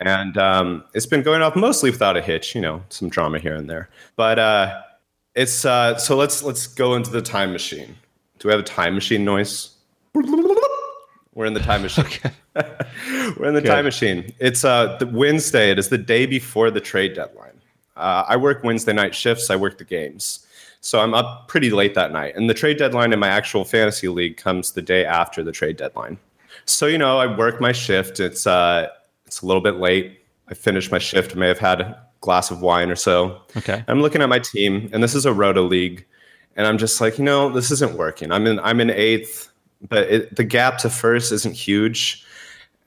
And 0.00 0.38
um, 0.38 0.84
it's 0.94 1.06
been 1.06 1.22
going 1.22 1.42
off 1.42 1.56
mostly 1.56 1.90
without 1.90 2.16
a 2.16 2.22
hitch, 2.22 2.54
you 2.54 2.60
know, 2.60 2.82
some 2.88 3.08
drama 3.08 3.38
here 3.40 3.54
and 3.54 3.68
there. 3.68 3.88
But 4.16 4.38
uh, 4.38 4.80
it's 5.34 5.64
uh, 5.64 5.96
so 5.98 6.16
let's 6.16 6.42
let's 6.42 6.66
go 6.66 6.94
into 6.94 7.10
the 7.10 7.22
time 7.22 7.52
machine. 7.52 7.96
Do 8.38 8.48
we 8.48 8.52
have 8.52 8.60
a 8.60 8.64
time 8.64 8.94
machine 8.94 9.24
noise? 9.24 9.70
We're 10.14 11.46
in 11.46 11.54
the 11.54 11.60
time 11.60 11.82
machine. 11.82 12.04
Okay. 12.16 12.32
We're 13.38 13.46
in 13.46 13.54
the 13.54 13.60
Good. 13.60 13.68
time 13.68 13.84
machine. 13.84 14.32
It's 14.40 14.64
uh, 14.64 14.96
the 14.98 15.06
Wednesday. 15.06 15.70
It 15.70 15.78
is 15.78 15.90
the 15.90 15.98
day 15.98 16.26
before 16.26 16.72
the 16.72 16.80
trade 16.80 17.14
deadline. 17.14 17.60
Uh, 17.96 18.24
I 18.26 18.36
work 18.36 18.64
Wednesday 18.64 18.92
night 18.92 19.14
shifts. 19.14 19.48
I 19.48 19.54
work 19.54 19.78
the 19.78 19.84
games, 19.84 20.44
so 20.80 20.98
I'm 21.00 21.14
up 21.14 21.46
pretty 21.46 21.70
late 21.70 21.94
that 21.94 22.10
night. 22.10 22.34
And 22.34 22.50
the 22.50 22.54
trade 22.54 22.78
deadline 22.78 23.12
in 23.12 23.20
my 23.20 23.28
actual 23.28 23.64
fantasy 23.64 24.08
league 24.08 24.36
comes 24.36 24.72
the 24.72 24.82
day 24.82 25.04
after 25.04 25.44
the 25.44 25.52
trade 25.52 25.76
deadline. 25.76 26.18
So 26.64 26.86
you 26.86 26.98
know, 26.98 27.18
I 27.18 27.26
work 27.36 27.60
my 27.60 27.70
shift. 27.70 28.18
It's 28.18 28.44
uh, 28.44 28.88
it's 29.26 29.42
a 29.42 29.46
little 29.46 29.62
bit 29.62 29.76
late. 29.76 30.18
I 30.48 30.54
finish 30.54 30.90
my 30.90 30.98
shift. 30.98 31.36
I 31.36 31.38
may 31.38 31.48
have 31.48 31.58
had 31.60 31.96
glass 32.20 32.50
of 32.50 32.60
wine 32.60 32.90
or 32.90 32.96
so. 32.96 33.40
Okay. 33.56 33.84
I'm 33.88 34.02
looking 34.02 34.22
at 34.22 34.28
my 34.28 34.38
team, 34.38 34.90
and 34.92 35.02
this 35.02 35.14
is 35.14 35.26
a 35.26 35.32
roto 35.32 35.62
league, 35.62 36.06
and 36.56 36.66
I'm 36.66 36.78
just 36.78 37.00
like, 37.00 37.18
you 37.18 37.24
know, 37.24 37.50
this 37.50 37.70
isn't 37.70 37.96
working. 37.96 38.32
I'm 38.32 38.46
in 38.46 38.58
I'm 38.60 38.80
in 38.80 38.90
eighth, 38.90 39.50
but 39.88 40.08
it, 40.08 40.36
the 40.36 40.44
gap 40.44 40.78
to 40.78 40.90
first 40.90 41.32
isn't 41.32 41.54
huge, 41.54 42.24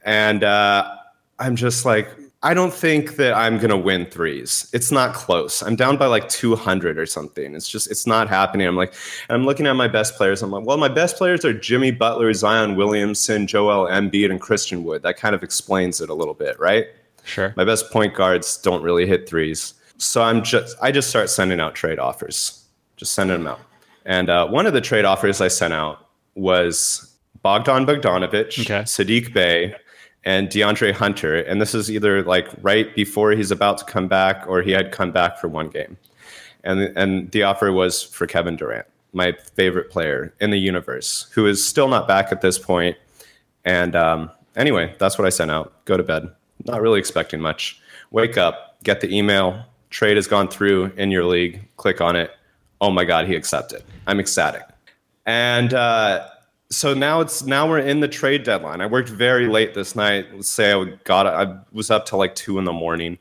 and 0.03 0.43
uh, 0.43 0.95
I'm 1.39 1.55
just 1.55 1.85
like, 1.85 2.09
I 2.43 2.53
don't 2.53 2.73
think 2.73 3.15
that 3.17 3.33
I'm 3.33 3.59
gonna 3.59 3.77
win 3.77 4.07
threes. 4.07 4.69
It's 4.73 4.91
not 4.91 5.13
close. 5.13 5.61
I'm 5.61 5.75
down 5.75 5.97
by 5.97 6.07
like 6.07 6.27
200 6.27 6.97
or 6.97 7.05
something. 7.05 7.55
It's 7.55 7.69
just 7.69 7.89
it's 7.89 8.07
not 8.07 8.27
happening. 8.27 8.67
I'm 8.67 8.75
like, 8.75 8.93
I'm 9.29 9.45
looking 9.45 9.67
at 9.67 9.73
my 9.73 9.87
best 9.87 10.15
players. 10.15 10.41
I'm 10.41 10.51
like, 10.51 10.65
well, 10.65 10.77
my 10.77 10.89
best 10.89 11.17
players 11.17 11.45
are 11.45 11.53
Jimmy 11.53 11.91
Butler, 11.91 12.33
Zion 12.33 12.75
Williamson, 12.75 13.47
Joel 13.47 13.87
Embiid, 13.87 14.31
and 14.31 14.41
Christian 14.41 14.83
Wood. 14.83 15.03
That 15.03 15.17
kind 15.17 15.35
of 15.35 15.43
explains 15.43 16.01
it 16.01 16.09
a 16.09 16.13
little 16.13 16.33
bit, 16.33 16.59
right? 16.59 16.87
Sure. 17.23 17.53
My 17.55 17.63
best 17.63 17.91
point 17.91 18.13
guards 18.13 18.57
don't 18.57 18.81
really 18.81 19.05
hit 19.05 19.27
threes. 19.27 19.73
So 19.97 20.23
I'm 20.23 20.43
just 20.43 20.75
I 20.81 20.91
just 20.91 21.09
start 21.09 21.29
sending 21.29 21.59
out 21.59 21.75
trade 21.75 21.99
offers. 21.99 22.65
Just 22.97 23.13
sending 23.13 23.37
them 23.37 23.47
out. 23.47 23.59
And 24.05 24.29
uh, 24.29 24.47
one 24.47 24.65
of 24.65 24.73
the 24.73 24.81
trade 24.81 25.05
offers 25.05 25.41
I 25.41 25.47
sent 25.47 25.73
out 25.73 26.07
was 26.35 27.15
Bogdan 27.43 27.85
Bogdanovic, 27.85 28.59
okay. 28.61 28.81
Saddiq 28.81 29.33
Bey, 29.33 29.75
and 30.23 30.49
DeAndre 30.49 30.91
Hunter. 30.91 31.41
And 31.41 31.61
this 31.61 31.73
is 31.73 31.91
either 31.91 32.23
like 32.23 32.47
right 32.61 32.93
before 32.95 33.31
he's 33.31 33.51
about 33.51 33.77
to 33.79 33.85
come 33.85 34.07
back 34.07 34.45
or 34.47 34.61
he 34.61 34.71
had 34.71 34.91
come 34.91 35.11
back 35.11 35.37
for 35.39 35.47
one 35.47 35.69
game. 35.69 35.97
And 36.63 36.95
and 36.97 37.31
the 37.31 37.43
offer 37.43 37.71
was 37.71 38.03
for 38.03 38.27
Kevin 38.27 38.55
Durant, 38.55 38.87
my 39.13 39.33
favorite 39.55 39.89
player 39.89 40.33
in 40.39 40.51
the 40.51 40.59
universe, 40.59 41.27
who 41.33 41.47
is 41.47 41.65
still 41.65 41.87
not 41.87 42.07
back 42.07 42.31
at 42.31 42.41
this 42.41 42.59
point. 42.59 42.97
And 43.65 43.95
um, 43.95 44.31
anyway, 44.55 44.95
that's 44.99 45.17
what 45.17 45.25
I 45.25 45.29
sent 45.29 45.51
out. 45.51 45.85
Go 45.85 45.97
to 45.97 46.03
bed 46.03 46.31
not 46.65 46.81
really 46.81 46.99
expecting 46.99 47.39
much. 47.39 47.81
Wake 48.11 48.37
up, 48.37 48.81
get 48.83 49.01
the 49.01 49.15
email, 49.15 49.65
trade 49.89 50.17
has 50.17 50.27
gone 50.27 50.47
through 50.47 50.91
in 50.97 51.11
your 51.11 51.25
league, 51.25 51.67
click 51.77 52.01
on 52.01 52.15
it. 52.15 52.31
Oh 52.79 52.89
my 52.89 53.05
God, 53.05 53.27
he 53.27 53.35
accepted. 53.35 53.83
I'm 54.07 54.19
ecstatic. 54.19 54.63
And 55.25 55.73
uh, 55.73 56.27
so 56.69 56.93
now 56.93 57.21
it's 57.21 57.43
now 57.43 57.69
we're 57.69 57.79
in 57.79 57.99
the 57.99 58.07
trade 58.07 58.43
deadline. 58.43 58.81
I 58.81 58.87
worked 58.87 59.09
very 59.09 59.47
late 59.47 59.73
this 59.73 59.95
night. 59.95 60.27
Let's 60.33 60.49
say 60.49 60.73
I 60.73 60.85
got 61.03 61.27
I 61.27 61.57
was 61.71 61.91
up 61.91 62.05
till 62.05 62.17
like 62.17 62.33
two 62.33 62.57
in 62.57 62.65
the 62.65 62.73
morning, 62.73 63.17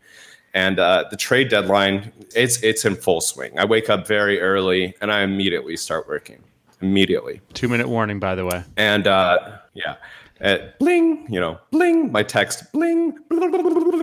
and 0.55 0.79
uh, 0.79 1.05
the 1.11 1.17
trade 1.17 1.49
deadline 1.51 2.13
it's 2.35 2.63
it's 2.63 2.85
in 2.85 2.97
full 2.97 3.21
swing. 3.21 3.59
I 3.59 3.65
wake 3.65 3.91
up 3.91 4.07
very 4.07 4.41
early 4.41 4.95
and 5.01 5.13
I 5.13 5.23
immediately 5.23 5.77
start 5.77 6.09
working. 6.09 6.43
Immediately. 6.81 7.43
Two 7.53 7.69
minute 7.69 7.89
warning, 7.89 8.19
by 8.19 8.35
the 8.35 8.47
way. 8.47 8.65
And 8.77 9.07
uh, 9.07 9.59
yeah, 9.75 9.97
at 10.41 10.79
bling, 10.79 11.27
you 11.29 11.39
know, 11.39 11.59
bling, 11.71 12.11
my 12.11 12.23
text, 12.23 12.73
bling, 12.73 13.19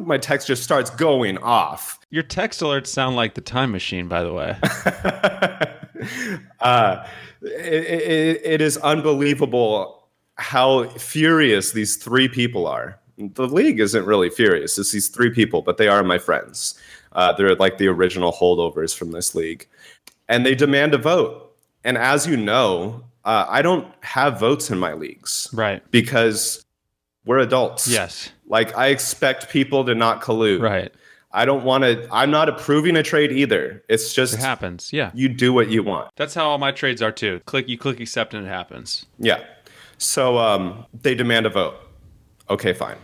my 0.06 0.18
text 0.18 0.48
just 0.48 0.64
starts 0.64 0.90
going 0.92 1.38
off. 1.40 2.00
Your 2.10 2.24
text 2.24 2.62
alerts 2.62 2.88
sound 2.88 3.16
like 3.16 3.34
the 3.34 3.42
time 3.42 3.72
machine, 3.72 4.08
by 4.08 4.24
the 4.24 4.34
way. 4.34 4.56
uh, 6.60 7.06
it, 7.42 7.84
it, 7.84 8.42
it 8.44 8.62
is 8.62 8.78
unbelievable 8.78 10.08
how 10.36 10.88
furious 10.90 11.72
these 11.72 11.96
three 11.96 12.28
people 12.28 12.68
are. 12.68 13.00
The 13.18 13.48
league 13.48 13.80
isn't 13.80 14.06
really 14.06 14.30
furious, 14.30 14.78
it's 14.78 14.92
these 14.92 15.10
three 15.10 15.32
people, 15.32 15.64
but 15.64 15.78
they 15.78 15.88
are 15.88 16.04
my 16.04 16.20
friends. 16.20 16.80
Uh, 17.14 17.34
they're 17.34 17.56
like 17.56 17.80
the 17.80 17.88
original 17.88 18.32
holdovers 18.32 18.96
from 18.96 19.12
this 19.12 19.34
league. 19.34 19.68
And 20.30 20.46
they 20.46 20.54
demand 20.54 20.94
a 20.94 21.00
vote. 21.00 21.56
And 21.84 21.98
as 21.98 22.28
you 22.28 22.38
know, 22.38 23.04
uh, 23.28 23.46
I 23.50 23.62
don't 23.62 23.86
have 24.02 24.40
votes 24.40 24.72
in 24.72 24.80
my 24.80 24.94
leagues. 24.94 25.50
Right. 25.52 25.84
Because 25.92 26.66
we're 27.26 27.40
adults. 27.40 27.86
Yes. 27.88 28.32
Like 28.48 28.76
I 28.78 28.88
expect 28.88 29.50
people 29.50 29.84
to 29.84 29.94
not 29.94 30.22
collude. 30.22 30.62
Right. 30.62 30.94
I 31.34 31.44
don't 31.44 31.66
want 31.66 31.84
to. 31.84 32.08
I'm 32.10 32.32
not 32.32 32.48
approving 32.48 32.96
a 32.96 33.04
trade 33.04 33.34
either. 33.34 33.84
It's 33.90 34.14
just 34.14 34.36
it 34.36 34.40
happens. 34.40 34.94
Yeah. 34.94 35.12
You 35.14 35.28
do 35.28 35.52
what 35.52 35.70
you 35.70 35.84
want. 35.84 36.10
That's 36.16 36.34
how 36.34 36.50
all 36.50 36.58
my 36.58 36.72
trades 36.72 37.02
are 37.02 37.12
too. 37.12 37.42
Click. 37.46 37.68
You 37.68 37.78
click 37.78 38.00
accept 38.00 38.34
and 38.34 38.48
it 38.48 38.50
happens. 38.50 39.06
Yeah. 39.20 39.44
So 39.98 40.38
um, 40.38 40.86
they 41.02 41.14
demand 41.14 41.46
a 41.46 41.50
vote. 41.50 41.76
Okay, 42.50 42.72
fine. 42.72 42.98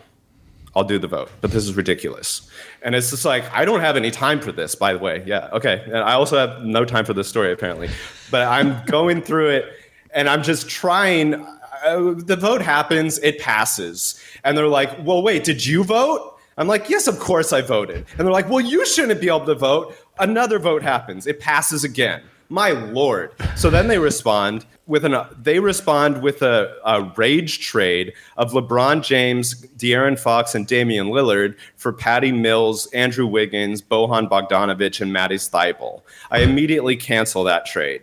I'll 0.74 0.86
do 0.86 0.98
the 0.98 1.08
vote. 1.08 1.30
But 1.42 1.52
this 1.52 1.66
is 1.66 1.76
ridiculous. 1.76 2.50
And 2.82 2.96
it's 2.96 3.12
just 3.12 3.26
like, 3.26 3.44
I 3.52 3.66
don't 3.66 3.82
have 3.82 3.96
any 3.96 4.10
time 4.10 4.40
for 4.40 4.52
this, 4.52 4.74
by 4.74 4.94
the 4.94 5.00
way. 5.00 5.22
Yeah. 5.26 5.50
Okay. 5.52 5.84
And 5.86 5.98
I 5.98 6.14
also 6.14 6.38
have 6.38 6.64
no 6.64 6.86
time 6.86 7.06
for 7.06 7.14
this 7.14 7.28
story, 7.28 7.52
apparently. 7.52 7.90
But 8.32 8.48
I'm 8.48 8.84
going 8.86 9.22
through 9.22 9.50
it 9.50 9.83
and 10.14 10.30
I'm 10.30 10.44
just 10.44 10.70
trying. 10.70 11.46
Uh, 11.86 12.14
the 12.16 12.38
vote 12.38 12.62
happens, 12.62 13.20
it 13.20 13.40
passes, 13.40 14.22
and 14.44 14.58
they're 14.58 14.68
like, 14.68 15.06
"Well, 15.06 15.22
wait, 15.22 15.44
did 15.44 15.66
you 15.66 15.84
vote?" 15.84 16.38
I'm 16.58 16.68
like, 16.68 16.90
"Yes, 16.90 17.08
of 17.08 17.20
course 17.20 17.52
I 17.52 17.62
voted." 17.62 18.06
And 18.18 18.20
they're 18.20 18.32
like, 18.32 18.50
"Well, 18.50 18.62
you 18.62 18.86
shouldn't 18.86 19.20
be 19.20 19.28
able 19.28 19.46
to 19.46 19.56
vote." 19.56 19.96
Another 20.20 20.60
vote 20.60 20.84
happens, 20.84 21.26
it 21.28 21.40
passes 21.40 21.84
again. 21.84 22.22
My 22.50 22.72
lord! 22.72 23.32
So 23.56 23.70
then 23.70 23.88
they 23.88 23.98
respond 23.98 24.66
with 24.86 25.06
an 25.06 25.16
they 25.42 25.60
respond 25.60 26.22
with 26.22 26.42
a, 26.42 26.76
a 26.86 27.12
rage 27.16 27.60
trade 27.60 28.14
of 28.38 28.52
LeBron 28.52 29.04
James, 29.04 29.66
De'Aaron 29.78 30.20
Fox, 30.20 30.54
and 30.54 30.68
Damian 30.68 31.08
Lillard 31.08 31.56
for 31.78 31.94
Patty 31.94 32.32
Mills, 32.32 32.88
Andrew 32.88 33.26
Wiggins, 33.26 33.82
Bojan 33.82 34.30
Bogdanovic, 34.30 35.02
and 35.02 35.12
Matisse 35.14 35.50
Thybulle. 35.50 36.02
I 36.32 36.40
immediately 36.40 36.96
cancel 36.96 37.44
that 37.46 37.66
trade. 37.66 38.02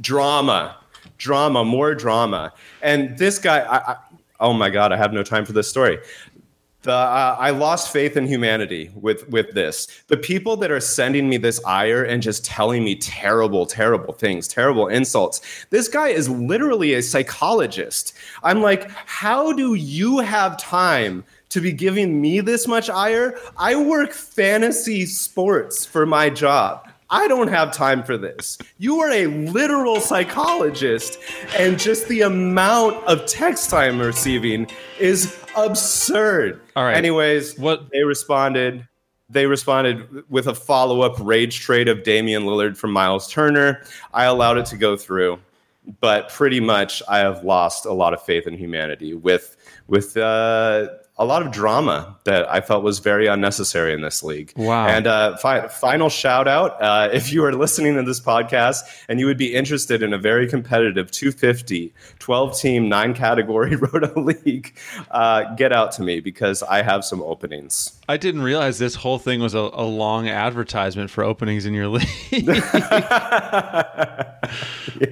Drama 0.00 0.76
drama, 1.18 1.64
more 1.64 1.94
drama. 1.94 2.52
And 2.82 3.16
this 3.18 3.38
guy, 3.38 3.60
I, 3.60 3.92
I, 3.92 3.96
oh 4.40 4.52
my 4.52 4.70
God, 4.70 4.92
I 4.92 4.96
have 4.96 5.12
no 5.12 5.22
time 5.22 5.44
for 5.44 5.52
this 5.52 5.68
story. 5.68 5.98
The, 6.82 6.92
uh, 6.92 7.36
I 7.38 7.48
lost 7.48 7.94
faith 7.94 8.14
in 8.14 8.26
humanity 8.26 8.90
with 8.94 9.26
with 9.30 9.52
this. 9.54 10.02
The 10.08 10.18
people 10.18 10.54
that 10.58 10.70
are 10.70 10.80
sending 10.80 11.30
me 11.30 11.38
this 11.38 11.58
ire 11.64 12.04
and 12.04 12.22
just 12.22 12.44
telling 12.44 12.84
me 12.84 12.94
terrible, 12.96 13.64
terrible 13.64 14.12
things, 14.12 14.46
terrible 14.46 14.88
insults. 14.88 15.40
This 15.70 15.88
guy 15.88 16.08
is 16.08 16.28
literally 16.28 16.92
a 16.92 17.02
psychologist. 17.02 18.12
I'm 18.42 18.60
like, 18.60 18.90
how 19.06 19.54
do 19.54 19.72
you 19.74 20.18
have 20.18 20.58
time 20.58 21.24
to 21.48 21.62
be 21.62 21.72
giving 21.72 22.20
me 22.20 22.40
this 22.40 22.68
much 22.68 22.90
ire? 22.90 23.38
I 23.56 23.76
work 23.76 24.12
fantasy 24.12 25.06
sports 25.06 25.86
for 25.86 26.04
my 26.04 26.28
job. 26.28 26.86
I 27.10 27.28
don't 27.28 27.48
have 27.48 27.72
time 27.72 28.02
for 28.02 28.16
this. 28.16 28.58
You 28.78 29.00
are 29.00 29.10
a 29.10 29.26
literal 29.26 30.00
psychologist, 30.00 31.18
and 31.56 31.78
just 31.78 32.08
the 32.08 32.22
amount 32.22 33.04
of 33.04 33.26
text 33.26 33.72
I'm 33.72 34.00
receiving 34.00 34.66
is 34.98 35.36
absurd. 35.56 36.60
All 36.76 36.84
right. 36.84 36.96
Anyways, 36.96 37.58
what 37.58 37.90
they 37.90 38.02
responded 38.02 38.88
they 39.30 39.46
responded 39.46 40.28
with 40.30 40.46
a 40.46 40.54
follow 40.54 41.00
up 41.00 41.18
rage 41.18 41.60
trade 41.60 41.88
of 41.88 42.02
Damian 42.02 42.44
Lillard 42.44 42.76
from 42.76 42.92
Miles 42.92 43.30
Turner. 43.30 43.82
I 44.12 44.24
allowed 44.24 44.58
it 44.58 44.66
to 44.66 44.76
go 44.76 44.96
through, 44.96 45.40
but 46.00 46.28
pretty 46.28 46.60
much 46.60 47.02
I 47.08 47.18
have 47.18 47.42
lost 47.42 47.86
a 47.86 47.92
lot 47.92 48.12
of 48.12 48.22
faith 48.22 48.46
in 48.46 48.54
humanity 48.56 49.14
with 49.14 49.56
with 49.86 50.16
uh, 50.16 50.88
a 51.16 51.24
lot 51.24 51.46
of 51.46 51.52
drama 51.52 52.16
that 52.24 52.50
I 52.50 52.60
felt 52.60 52.82
was 52.82 52.98
very 52.98 53.28
unnecessary 53.28 53.94
in 53.94 54.00
this 54.00 54.24
league. 54.24 54.52
Wow. 54.56 54.88
And 54.88 55.06
uh, 55.06 55.36
fi- 55.36 55.68
final 55.68 56.08
shout 56.08 56.48
out 56.48 56.82
uh, 56.82 57.08
if 57.12 57.32
you 57.32 57.44
are 57.44 57.54
listening 57.54 57.94
to 57.94 58.02
this 58.02 58.20
podcast 58.20 58.80
and 59.08 59.20
you 59.20 59.26
would 59.26 59.38
be 59.38 59.54
interested 59.54 60.02
in 60.02 60.12
a 60.12 60.18
very 60.18 60.48
competitive 60.48 61.12
250, 61.12 61.94
12 62.18 62.58
team, 62.58 62.88
nine 62.88 63.14
category 63.14 63.76
Roto 63.76 64.20
league, 64.20 64.76
uh, 65.12 65.54
get 65.54 65.72
out 65.72 65.92
to 65.92 66.02
me 66.02 66.18
because 66.18 66.64
I 66.64 66.82
have 66.82 67.04
some 67.04 67.22
openings. 67.22 67.92
I 68.08 68.16
didn't 68.16 68.42
realize 68.42 68.78
this 68.78 68.96
whole 68.96 69.20
thing 69.20 69.40
was 69.40 69.54
a, 69.54 69.70
a 69.72 69.86
long 69.86 70.28
advertisement 70.28 71.10
for 71.10 71.22
openings 71.22 71.64
in 71.64 71.74
your 71.74 71.86
league. 71.88 72.08
yeah. 72.32 74.34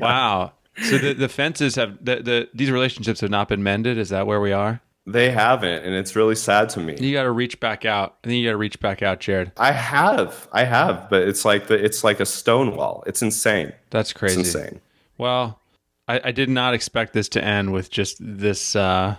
Wow. 0.00 0.52
So 0.82 0.98
the, 0.98 1.12
the 1.12 1.28
fences 1.28 1.76
have 1.76 2.04
the, 2.04 2.16
the 2.16 2.48
these 2.54 2.70
relationships 2.70 3.20
have 3.20 3.30
not 3.30 3.48
been 3.48 3.62
mended. 3.62 3.98
Is 3.98 4.08
that 4.08 4.26
where 4.26 4.40
we 4.40 4.52
are? 4.52 4.80
They 5.04 5.30
haven't, 5.30 5.84
and 5.84 5.94
it's 5.94 6.14
really 6.14 6.36
sad 6.36 6.68
to 6.70 6.80
me. 6.80 6.96
You 6.98 7.12
got 7.12 7.24
to 7.24 7.32
reach 7.32 7.58
back 7.58 7.84
out. 7.84 8.18
I 8.22 8.28
think 8.28 8.38
you 8.40 8.48
got 8.48 8.52
to 8.52 8.56
reach 8.56 8.78
back 8.78 9.02
out, 9.02 9.18
Jared. 9.18 9.50
I 9.56 9.72
have, 9.72 10.48
I 10.52 10.62
have, 10.62 11.08
but 11.10 11.22
it's 11.22 11.44
like 11.44 11.66
the 11.66 11.74
it's 11.74 12.04
like 12.04 12.20
a 12.20 12.26
stone 12.26 12.76
wall. 12.76 13.02
It's 13.06 13.20
insane. 13.20 13.72
That's 13.90 14.12
crazy. 14.12 14.40
It's 14.40 14.54
insane. 14.54 14.80
Well, 15.18 15.58
I, 16.06 16.20
I 16.24 16.32
did 16.32 16.48
not 16.48 16.74
expect 16.74 17.14
this 17.14 17.28
to 17.30 17.42
end 17.42 17.72
with 17.72 17.90
just 17.90 18.18
this 18.20 18.76
uh, 18.76 19.16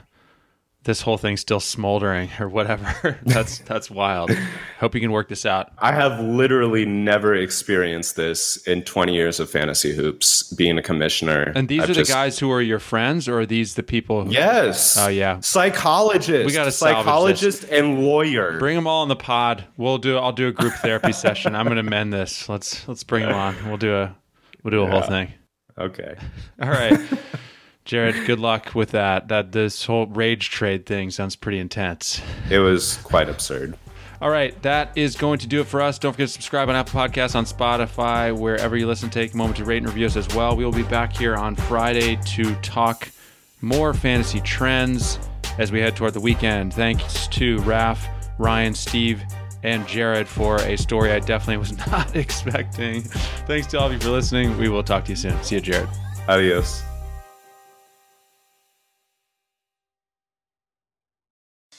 this 0.86 1.02
whole 1.02 1.18
thing's 1.18 1.40
still 1.40 1.60
smoldering 1.60 2.30
or 2.40 2.50
whatever. 2.50 3.18
that's 3.26 3.60
that's 3.60 3.90
wild. 3.90 4.32
Hope 4.80 4.96
you 4.96 5.02
can 5.02 5.12
work 5.12 5.30
this 5.30 5.46
out. 5.46 5.72
I 5.80 5.94
have 5.94 6.20
literally 6.20 6.86
never 6.86 7.34
experienced 7.34 8.16
this 8.16 8.58
in 8.68 8.84
20 8.84 9.14
years 9.14 9.40
of 9.40 9.50
fantasy 9.50 9.94
hoops 9.96 10.44
being 10.54 10.78
a 10.78 10.82
commissioner. 10.82 11.54
And 11.56 11.70
these 11.70 11.84
I've 11.84 11.92
are 11.92 11.94
just, 11.94 12.10
the 12.10 12.14
guys 12.14 12.38
who 12.40 12.52
are 12.52 12.62
your 12.62 12.80
friends, 12.80 13.28
or 13.28 13.40
are 13.42 13.46
these 13.46 13.76
the 13.76 13.84
people? 13.84 14.26
Who, 14.26 14.32
Yes. 14.32 14.98
Oh 14.98 15.08
yeah. 15.08 15.40
Psychologist. 15.40 16.46
We 16.46 16.52
got 16.52 16.68
a 16.68 16.72
psychologist 16.72 17.64
and 17.66 18.04
lawyer. 18.04 18.60
Bring 18.60 18.76
them 18.76 18.88
all 18.88 19.04
on 19.04 19.08
the 19.08 19.16
pod. 19.16 19.66
We'll 19.78 19.98
do. 19.98 20.18
I'll 20.18 20.34
do 20.34 20.48
a 20.48 20.52
group 20.52 20.74
therapy 20.74 21.12
session. 21.14 21.56
I'm 21.56 21.66
going 21.66 21.78
to 21.78 21.84
mend 21.84 22.12
this. 22.12 22.50
Let's 22.50 22.86
let's 22.88 23.04
bring 23.04 23.24
them 23.24 23.36
on. 23.36 23.56
We'll 23.68 23.78
do 23.78 23.96
a 23.96 24.16
we'll 24.64 24.72
do 24.72 24.82
a 24.84 24.88
whole 24.88 25.02
thing. 25.02 25.32
Okay. 25.78 26.16
All 26.62 26.70
right. 26.70 27.00
Jared, 27.86 28.26
good 28.26 28.40
luck 28.40 28.74
with 28.76 28.92
that. 28.92 29.28
That 29.28 29.52
this 29.52 29.86
whole 29.86 30.06
rage 30.08 30.50
trade 30.50 30.86
thing 30.86 31.12
sounds 31.12 31.36
pretty 31.36 31.60
intense. 31.60 32.22
It 32.50 32.60
was 32.60 32.98
quite 32.98 33.30
absurd. 33.30 33.78
All 34.22 34.30
right, 34.30 34.60
that 34.62 34.98
is 34.98 35.18
going 35.18 35.40
to 35.40 35.48
do 35.48 35.60
it 35.60 35.68
for 35.68 35.82
us. 35.82 36.00
Don't 36.00 36.14
forget 36.14 36.30
to 36.30 36.34
subscribe 36.34 36.70
on 36.70 36.76
Apple 36.76 36.98
Podcasts, 36.98 37.36
on 37.36 37.44
Spotify, 37.44 38.34
wherever 38.34 38.78
you 38.78 38.88
listen. 38.88 39.10
Take 39.10 39.34
a 39.34 39.38
moment 39.38 39.58
to 39.58 39.66
rate 39.66 39.78
and 39.80 39.88
review 39.88 40.06
us 40.06 40.16
as 40.16 40.34
well. 40.34 40.56
We 40.56 40.64
will 40.64 40.72
be 40.72 40.84
back 40.84 41.14
here 41.14 41.36
on 41.36 41.58
Friday 41.58 42.18
to 42.28 42.56
talk 42.56 43.10
more 43.60 43.94
fantasy 43.94 44.40
trends 44.40 45.20
as 45.58 45.74
we 45.74 45.82
head 45.82 45.98
toward 45.98 46.14
the 46.14 46.22
weekend. 46.22 46.74
Thanks 46.74 47.28
to 47.28 47.60
Raf, 47.60 48.08
Ryan, 48.38 48.74
Steve, 48.74 49.22
and 49.64 49.86
Jared 49.88 50.28
for 50.28 50.56
a 50.62 50.78
story 50.78 51.12
I 51.12 51.20
definitely 51.20 51.58
was 51.58 51.76
not 51.88 52.16
expecting. 52.16 53.02
Thanks 53.02 53.68
to 53.68 53.80
all 53.80 53.88
of 53.88 53.94
you 53.94 54.00
for 54.00 54.10
listening. 54.10 54.58
We 54.58 54.70
will 54.70 54.84
talk 54.84 55.04
to 55.06 55.12
you 55.12 55.18
soon. 55.18 55.42
See 55.44 55.56
you, 55.56 55.62
Jared. 55.62 55.90
Adios. 56.30 56.82